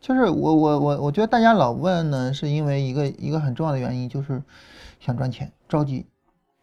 [0.00, 4.42] 就是我我我我觉得大家老问呢，是因为一个一个很重要的原因，就是
[5.00, 6.06] 想赚钱着急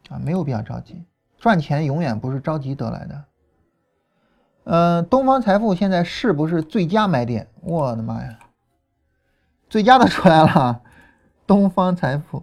[0.08, 1.04] 啊，没有必要着急，
[1.38, 3.24] 赚钱永远不是着急得来的。
[4.64, 7.46] 呃，东方财富现在是不是最佳买点？
[7.60, 8.38] 我的妈呀，
[9.68, 10.80] 最佳的出来了，
[11.46, 12.42] 东方财富。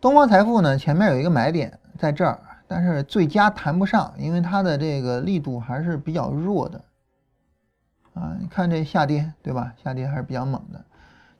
[0.00, 2.38] 东方财富呢，前面有一个买点在这儿，
[2.68, 6.84] 但是最佳谈不上，因为它的这个力度还是比较弱的。
[8.14, 9.74] 啊，你看这下跌，对吧？
[9.82, 10.84] 下跌还是比较猛的。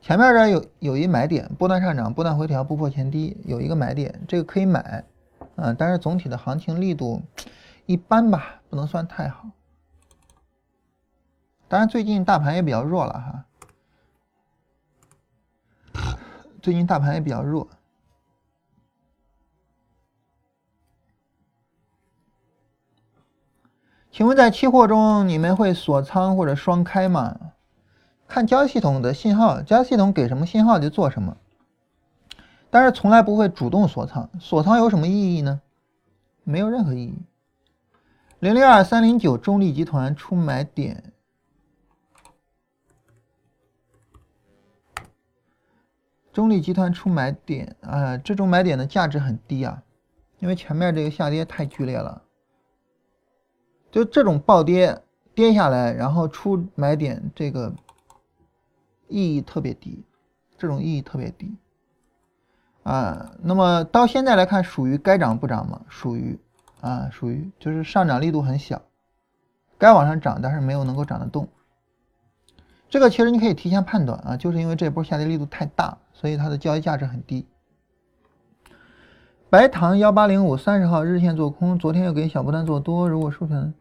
[0.00, 5.04] 前面这有有一买点，波段上涨，波段回调，不破前低，有一个买点，这个可以买。
[5.56, 7.22] 啊，但是总体的行情力度
[7.86, 9.46] 一般吧，不能算太好。
[11.74, 13.44] 当然，最近大盘也比较弱了哈。
[16.62, 17.66] 最近大盘也比较弱。
[24.12, 27.36] 请问在期货中，你们会锁仓或者双开吗？
[28.28, 31.36] 看交易系统的信号，交易系统给什么信号就做什么，
[32.70, 34.30] 但是从来不会主动锁仓。
[34.38, 35.60] 锁仓有什么意义呢？
[36.44, 37.18] 没有任何意义。
[38.38, 41.13] 零零二三零九中立集团出买点，
[46.34, 49.84] 中立集团出买点啊，这种买点的价值很低啊，
[50.40, 52.22] 因为前面这个下跌太剧烈了。
[53.92, 55.00] 就这种暴跌
[55.32, 57.72] 跌下来，然后出买点，这个
[59.06, 60.04] 意义特别低，
[60.58, 61.56] 这种意义特别低
[62.82, 63.30] 啊。
[63.40, 65.82] 那么到现在来看，属于该涨不涨吗？
[65.88, 66.36] 属于
[66.80, 68.82] 啊，属于就是上涨力度很小，
[69.78, 71.48] 该往上涨，但是没有能够涨得动。
[72.94, 77.44] 这个其实你可以提前判断啊，就是因为这波下跌力度太大，所以它的交易价值很低。
[79.50, 83.74] 白糖幺八零五三十号日线做空，昨天又给小波段做多，如果收成。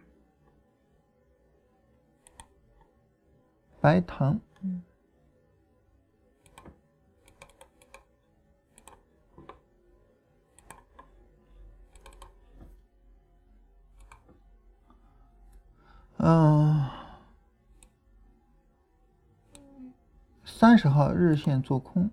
[3.80, 4.40] 白糖，
[16.18, 16.90] 嗯，
[20.64, 22.10] 三十号日线做空。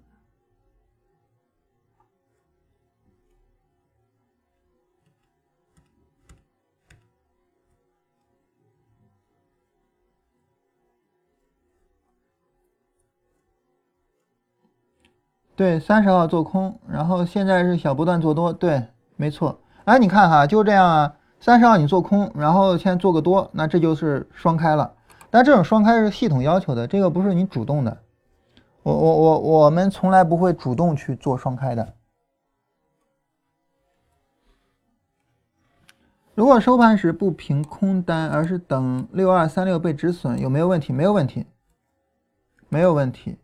[15.54, 18.84] 对，三十号做空，然后现在是小波段做多，对，
[19.14, 19.60] 没错。
[19.84, 21.16] 哎，你看哈，就这样啊。
[21.38, 24.96] 三十号你做空，然后先做个多，那这就是双开了。
[25.30, 27.96] 但这种双开是系统要求的，这个不是你主动的。
[28.82, 31.94] 我我我我们从来不会主动去做双开的。
[36.34, 40.90] 如果收盘时不平空单，而是等六二三六被止损，有没有问题？
[40.92, 41.44] 没有问题，
[42.70, 43.36] 没有问题。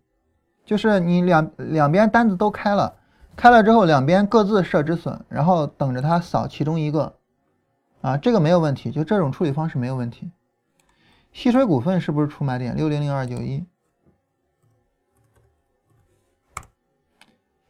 [0.64, 2.96] 就是你两两边单子都开了，
[3.36, 7.14] 开了之后两边各自设止损，然后等着它扫其中一个，
[8.00, 10.30] 啊，这个没有问题，就这种处理方式没有问题。
[11.32, 12.74] 西水股份是不是出买点？
[12.74, 13.66] 六零零二九一。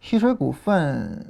[0.09, 1.27] 西水股份，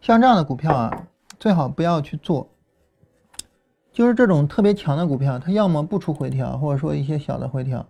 [0.00, 1.06] 像这样的股票啊。
[1.38, 2.48] 最好不要去做，
[3.92, 7.86] 就是这种特别强的股票，它要么不出回调，或者说一些小的回调，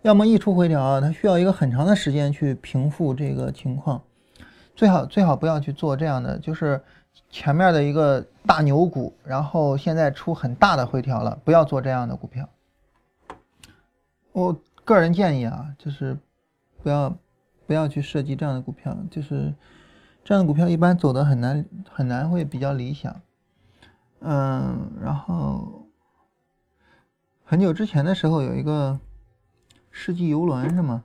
[0.00, 4.02] 要么一出回调啊，它需要一个很长的时间去平复这个情况。
[4.74, 6.82] 最好最好不要去做这样的，就是
[7.30, 12.48] 前面的一个大牛股，然后现在出很大的回调了，不要做这样的股票。
[14.32, 16.18] 我个人建议啊，就是
[16.82, 17.16] 不要
[17.66, 19.54] 不要去设计这样的股票，就是。
[20.24, 23.20] 这样的股票一般走的很难，很难会比较理想。
[24.20, 25.84] 嗯，然后
[27.44, 29.00] 很久之前的时候有一个
[29.90, 31.02] 世纪游轮是吗？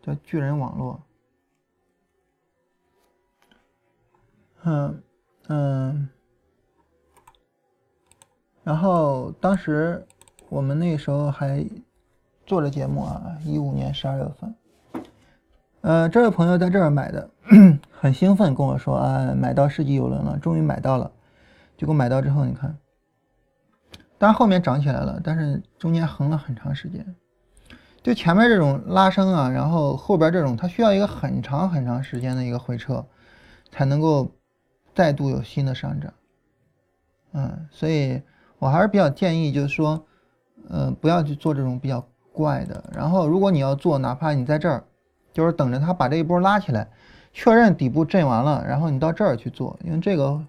[0.00, 1.02] 叫巨人网络。
[4.62, 5.02] 嗯
[5.48, 6.08] 嗯，
[8.62, 10.06] 然后当时
[10.48, 11.66] 我们那时候还
[12.46, 14.54] 做了节目啊，一五年十二月份。
[15.80, 17.30] 呃，这位朋友在这儿买的，
[17.90, 21.10] 很兴奋跟我说啊，买到世纪游轮了，终于买到了。
[21.76, 22.76] 结果买到之后，你看，
[24.18, 27.14] 当后面涨起来了，但是中间横了很长时间。
[28.02, 33.06] 就前面这种拉升啊，然后后边这种，它需要一个很长很长时间的一个回撤，
[33.70, 34.30] 才能够
[34.98, 36.12] 再度有新的上涨。
[37.30, 38.20] 嗯，所以
[38.58, 40.04] 我还是比较建议，就是说，
[40.68, 42.82] 呃，不要去做这种比较怪的。
[42.92, 44.82] 然后，如果你要做，哪怕你在这儿。
[45.30, 46.88] 就是等着它把这一波拉起来，
[47.32, 50.44] 确认底部震完了，然后你到这儿去做，因为这个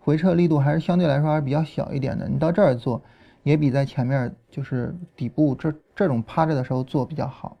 [0.00, 2.26] 回撤力度还是相对来说还是比较小一点的。
[2.26, 3.02] 你到这儿做，
[3.42, 7.58] 也比在前面就是底部这这种趴着的时候做比较好。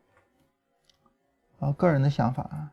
[1.58, 2.72] 啊，个人的想法啊。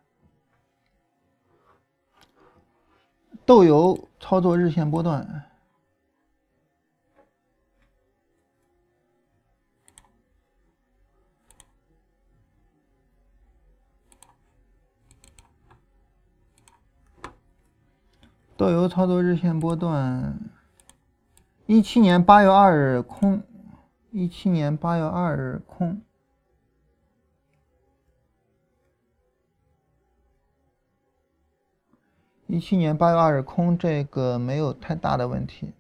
[3.50, 5.44] 豆油操作日线波段。
[18.56, 20.40] 豆油操作日线波段，
[21.66, 23.42] 一七年八月二日空，
[24.12, 26.04] 一七年八月二日空，
[32.52, 35.72] 一七年八月二日空，这个没有太大的问题。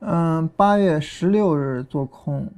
[0.00, 2.52] 嗯，八月十六日做空。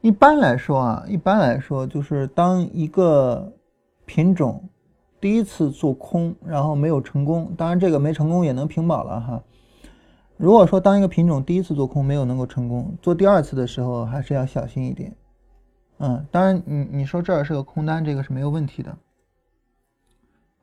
[0.00, 3.52] 一般来说啊，一般来说就是当一个
[4.06, 4.66] 品种
[5.20, 9.44] 第一次做空，然后没有成功，当然这个没成功也能平保了哈。
[10.36, 15.16] 如果说当一个品种第一次做空没有能够成功，做第二次的时候还是要小心一点。
[15.98, 18.96] 嗯，当然你你说这儿是个空单，这个是没有问题的。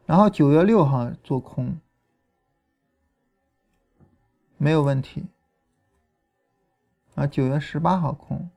[0.05, 1.80] 然后九月六号做空
[4.57, 5.24] 没有问题
[7.15, 8.49] 啊，九月十八号空。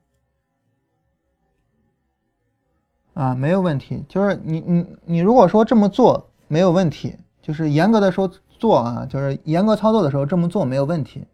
[3.13, 8.29] 啊，没有问题，就是你你你如果说这么做没有问题，就是严格的说
[8.65, 11.27] 做啊，就是严格操作的时候这么做没有问题。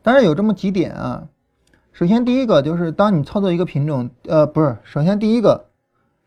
[0.00, 1.26] 但是有这么几点啊，
[1.90, 5.70] 首先第一个就是当你操作一个品种，呃，不是，首先第一个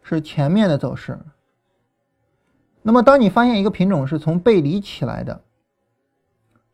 [0.04, 1.18] 是前面的走势。
[2.82, 5.42] 那么当你发现一个品种是从背离起来的，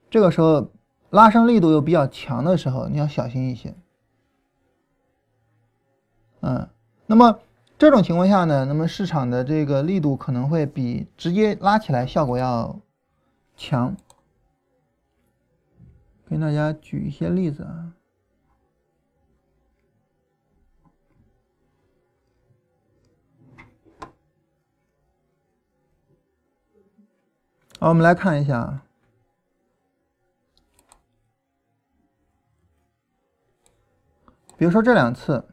[0.09, 0.71] 这个时候
[1.11, 3.75] 拉升力度又比较强的时候，你要小心一些。
[6.39, 6.67] 嗯。
[7.05, 7.39] 那么
[7.81, 12.79] 这种情况下呢，那么市场的这个力度可能会比直接拉起来效果要
[13.57, 13.97] 强。
[16.29, 17.93] 跟大家举一些例子啊。
[27.79, 28.83] 好，我们来看一下，
[34.55, 35.50] 比如说这两次。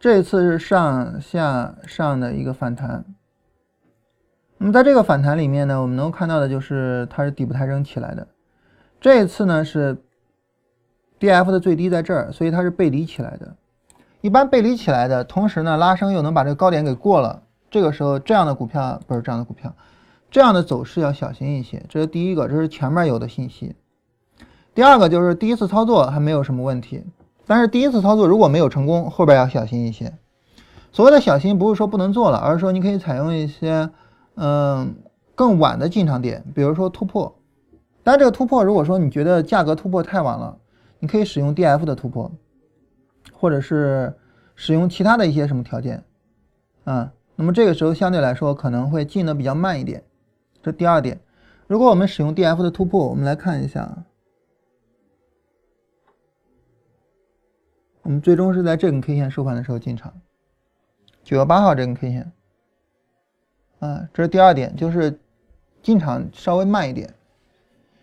[0.00, 3.04] 这次是上下上的一个反弹，
[4.56, 8.26] 那么在这个反弹里面呢，我们能看到的就是它是底部抬升起来的。
[8.98, 10.02] 这一次呢是
[11.18, 13.54] D F 的最低在这儿，所以它是背离起来的。
[14.22, 19.70] 一般背离起来的同时呢，拉升又能把这个高点给过了，这个时候这样的股票不是这样的股票，
[20.30, 21.84] 这样的走势要小心一些。
[21.90, 23.76] 这是第一个，这是前面有的信息。
[24.74, 27.04] 第二个就是第一次操作还没有什么问题。
[27.50, 30.16] 但是第一次操作如果没有成功，后边要小心一些。
[30.92, 33.90] 所谓的小心，不是说不能做了，而是说你可以采用一些，
[34.36, 34.94] 嗯，
[35.34, 37.34] 更晚的进场点，比如说突破。
[38.04, 40.58] 但这个突破，如果说你觉得价格突破太晚了，
[41.00, 42.30] 你可以使用 D F 的突破，
[43.32, 44.14] 或者是
[44.54, 46.04] 使用其他的一些什么条件，
[46.84, 50.04] 啊，那么这个时候相对来说可能会进的比较慢一点。
[50.62, 51.18] 这第二点，
[51.66, 54.04] 如果我们使用 D F 的突破，我们来看一下。
[58.02, 60.12] 我们最终是在这根 K 线收盘的时候进场，
[61.22, 62.32] 九月八号这根 K 线，
[63.78, 65.20] 啊，这是第二点，就是
[65.82, 67.12] 进场稍微慢一点。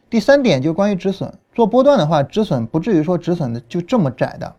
[0.09, 4.55] 第三点就关于止损，做波段的话，止损不至于说止损的就这么窄的，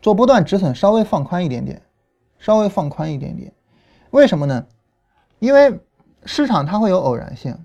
[0.00, 1.82] 做波段止损稍微放宽一点点，
[2.38, 3.52] 稍微放宽一点点。
[4.10, 4.64] 为什么呢？
[5.40, 5.78] 因为
[6.24, 7.56] 市场它会有偶然性，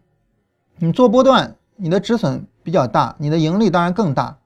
[0.77, 4.39] 你做波段，你的止损比较大，你的盈利当然更大。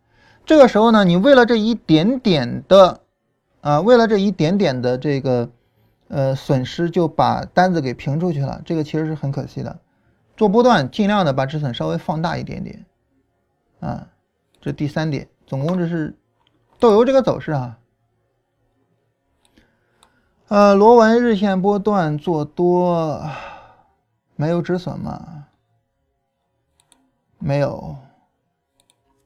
[0.48, 3.02] 这个时候呢，你为了这一点点的，
[3.60, 5.50] 啊，为了这一点点的这个，
[6.08, 9.78] 呃，损失就把单子给平出去了，这个其实是很可惜的。
[10.38, 12.86] 做波段尽量的把止损稍微放大一点点，
[13.82, 14.08] 啊，
[14.62, 16.16] 这第三点，总共这是
[16.80, 17.78] 豆油这个走势啊。
[20.48, 23.22] 呃，螺纹日线波段做多，
[24.38, 25.48] 没有止损吗？
[27.38, 27.98] 没有，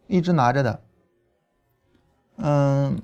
[0.08, 0.82] 一直拿着的。
[2.44, 3.00] 嗯，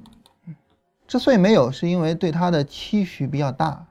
[1.07, 3.85] 之所以没有，是因为对它的期许比较大。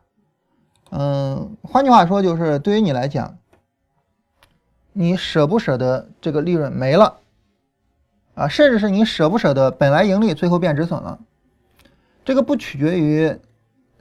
[0.91, 3.39] 嗯，换句话说，就是对于你来讲，
[4.93, 7.21] 你舍不舍得这个利润没了？
[8.35, 11.19] 啊，甚至是你舍不舍得本来盈利最后变止损了？
[12.25, 13.39] 这个不取决于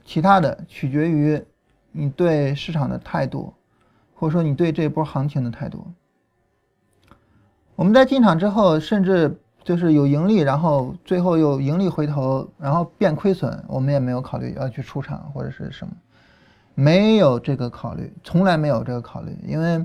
[0.04, 1.42] 其他的，取决于
[1.92, 3.54] 你对市场的态度，
[4.14, 5.86] 或者说你对这波行情的态度。
[7.76, 15.92] 我们在进场之后，甚至就是有盈利，然后最后又盈利回头，然后变亏损，我们也没有考虑要去出场或者是什么，
[16.76, 19.84] 没有这个考虑，从来没有这个考虑，因为，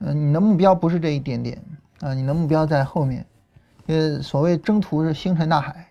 [0.00, 1.58] 嗯，你的目标不是这一点点
[2.00, 3.24] 啊，你的目标在后面，
[3.86, 5.90] 呃，所谓征途是星辰大海，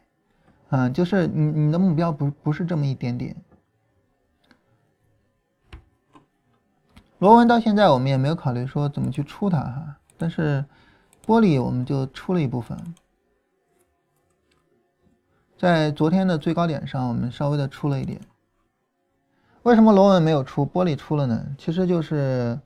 [0.70, 3.36] 啊，就是你你的目标不不是这么一点点。
[7.18, 10.64] 螺纹到现在我们也没有考虑说怎么去出它哈，但是。
[11.26, 12.78] 玻璃我们就出了一部分，
[15.58, 18.22] 在昨天的最高点上，我们稍微的出了一点。
[19.64, 21.46] 为什么螺纹没有出，玻璃出了呢？
[21.58, 22.60] 其实就是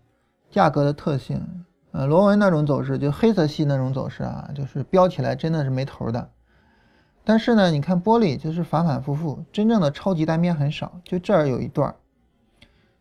[0.49, 1.65] 价格的特性。
[1.91, 6.29] 呃，螺纹那种走势，就黑色系那种走势啊，就是飙起来真的是没头的。
[7.23, 11.95] 但是呢，你看玻璃就是反反复复，真正的超级单边很少，就这儿有一段儿，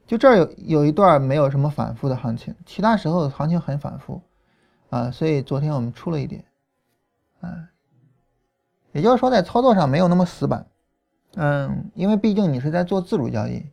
[0.07, 4.23] 就这儿有有一段没有什么反复的行情，其他时候行情很反复。
[4.89, 6.45] 啊，所以昨天我们出了一点，
[7.41, 7.69] 啊，
[8.93, 10.67] 也就是说在操作上没有那么死板，
[11.35, 13.65] 嗯，因为毕竟你是在做自主交易，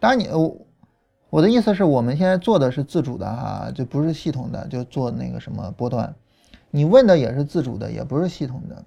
[0.00, 0.66] 当然你我
[1.30, 6.14] 我的意思是我们现在做的是自主的哈，就不是系统的，就做那个什么波段，
[6.70, 8.84] 你问的也是自主的，也不是系统的，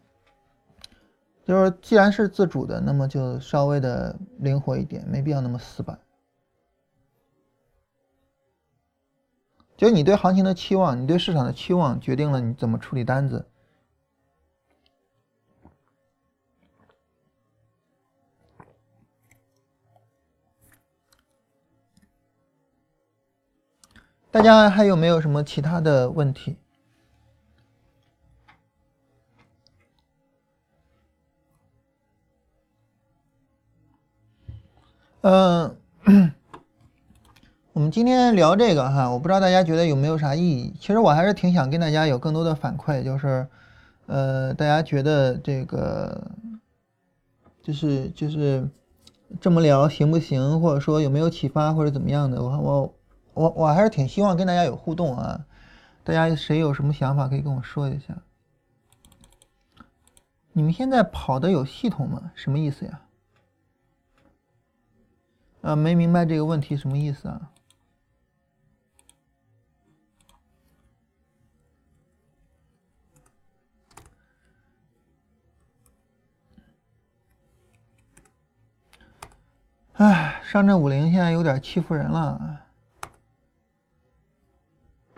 [1.45, 5.97] 就是既然是自主的，那么就稍微的灵活一点，没必要那么死板。
[9.77, 13.45] 就你对行情的期望，你对市场的期望，决定了你怎么处理单子。
[24.37, 26.57] 大家还有没有什么其他的问题？
[35.21, 35.75] 嗯。
[37.73, 40.71] 我们今天聊这个哈，我不知道大家觉得有没有啥意义。
[40.79, 43.47] 其实我还是挺想跟大家有更多的反馈，就是，
[44.05, 46.29] 呃，大家觉得这个，
[47.63, 48.69] 就是就是
[49.41, 50.61] 这么聊行不行？
[50.61, 52.39] 或者说有没有启发或者怎么样的？
[52.43, 52.93] 我我
[53.37, 55.45] 我我还是挺希望跟大家有互动啊。
[56.03, 58.17] 大家谁有什么想法可以跟我说一下。
[60.53, 62.31] 你们现在跑的有系统吗？
[62.33, 63.01] 什么意思呀？
[65.61, 67.51] 啊，没明白这个问题什么意思啊？
[79.93, 82.56] 唉，上证五零现在有点欺负人了，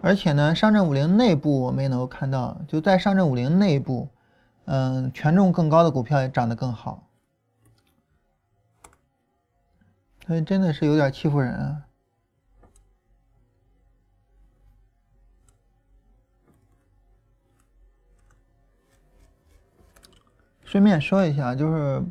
[0.09, 4.09] 而且呢，上证五零内部我们也能够看到，就在上证五零内部，
[4.65, 7.07] 嗯，权重更高的股票也涨得更好，
[10.25, 11.85] 所以真的是有点欺负人啊。
[20.63, 22.03] 顺便说一下，就是。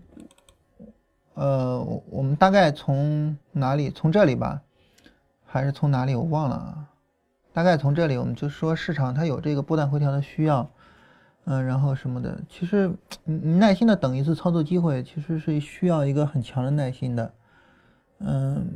[1.35, 3.91] 呃，我们大概从哪里？
[3.91, 4.63] 从这里吧，
[5.45, 6.15] 还是从哪里？
[6.15, 6.89] 我忘了啊。
[7.53, 10.69] 大概从这里，我们就说市场它有这个波段回调的需要，
[11.45, 12.39] 嗯，然后什么的。
[12.49, 12.91] 其实
[13.25, 17.33] 你耐心的等一次操作机会，其实是需要一个很强的耐心的。
[18.21, 18.69] 嗯，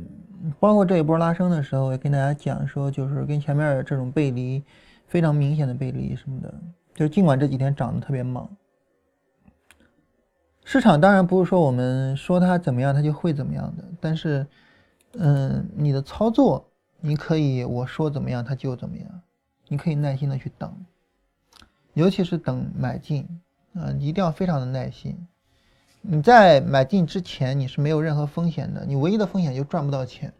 [0.59, 4.63] 包括这一波拉升的时候，也跟大家讲说，就是跟前面这种背离
[5.05, 6.53] 非常明显的背离什么的，
[6.93, 8.47] 就尽管这几天涨得特别猛。
[10.65, 13.83] 市场当然不是说我们说它怎么样，它就会怎么样的。
[13.99, 14.47] 但是，
[15.19, 16.65] 嗯，你的操作，
[17.05, 19.21] 你可以我说怎么样，它就怎么样。
[19.67, 20.73] 你可以耐心的去等，
[21.93, 23.27] 尤其是等买进，
[23.73, 25.27] 啊，一定要非常的耐心。
[25.99, 30.33] 你在买进之前，你是没有任何风险的，你唯一的风险就赚不到钱。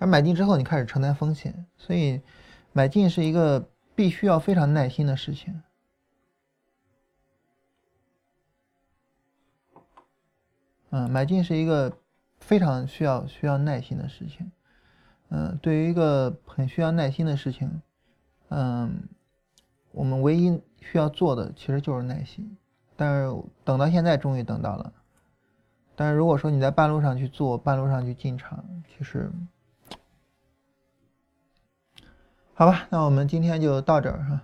[0.00, 2.20] 而买进之后，你开始承担风险，所以
[2.72, 3.64] 买进是一个
[3.94, 5.62] 必须要非常耐心的事情。
[10.90, 11.96] 嗯，买进是一个
[12.40, 14.50] 非常需要需要耐心的事情。
[15.34, 17.80] 嗯，对于一个很需要耐心的事情，
[18.50, 19.08] 嗯，
[19.90, 22.58] 我们唯一需要做的其实就是耐心。
[22.96, 24.92] 但是等到现在，终于等到了。
[25.96, 29.32] 但是如果说你在半路上去做，半路上去进场，其实，
[32.52, 34.42] 好吧，那我们今天就到这儿哈。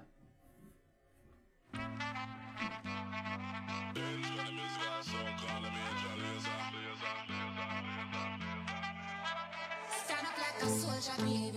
[10.69, 11.48] sua jabinha.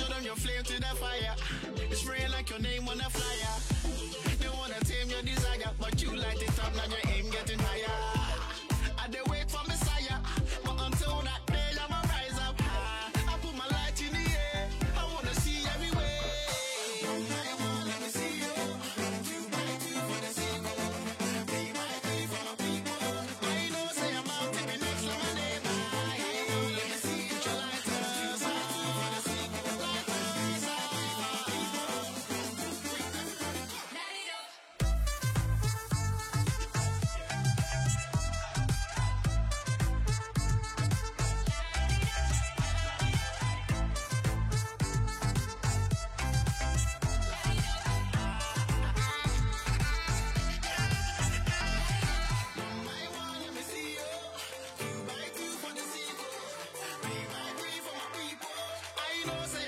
[0.00, 1.34] Show them your flame to the fire.
[1.90, 4.36] It's spraying like your name on a flyer.
[4.40, 7.09] They wanna tame your desire, but you light it up, now you're
[59.26, 59.59] no se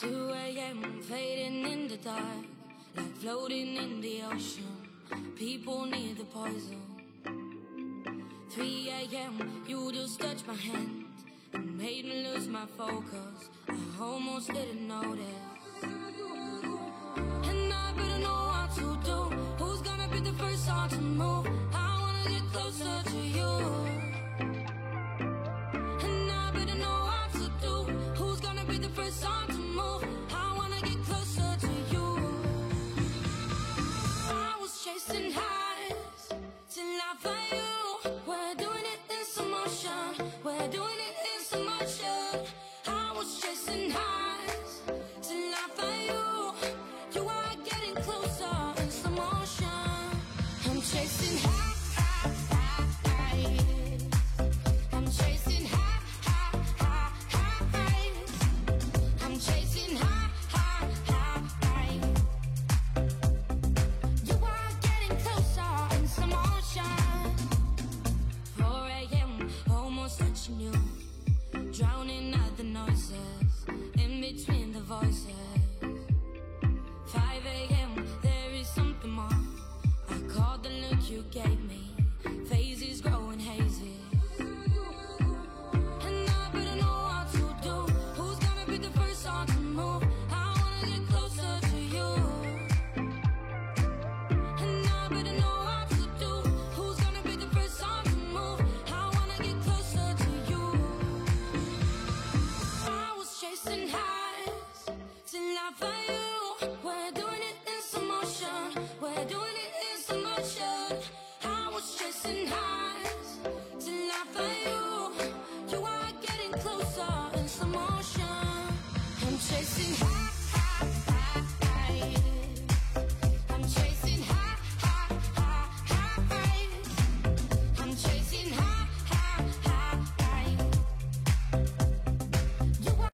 [0.00, 1.02] 2 a.m.
[1.02, 2.46] Fading in the dark,
[2.96, 4.64] like floating in the ocean.
[5.36, 6.80] People need the poison.
[8.48, 9.62] 3 a.m.
[9.68, 11.04] You just touched my hand
[11.52, 13.50] and made me lose my focus.
[13.68, 15.20] I almost didn't notice.
[15.82, 19.18] And I better know what to do.
[19.62, 21.46] Who's gonna be the first one to move?
[21.74, 23.89] I wanna get closer to you.
[37.20, 37.69] find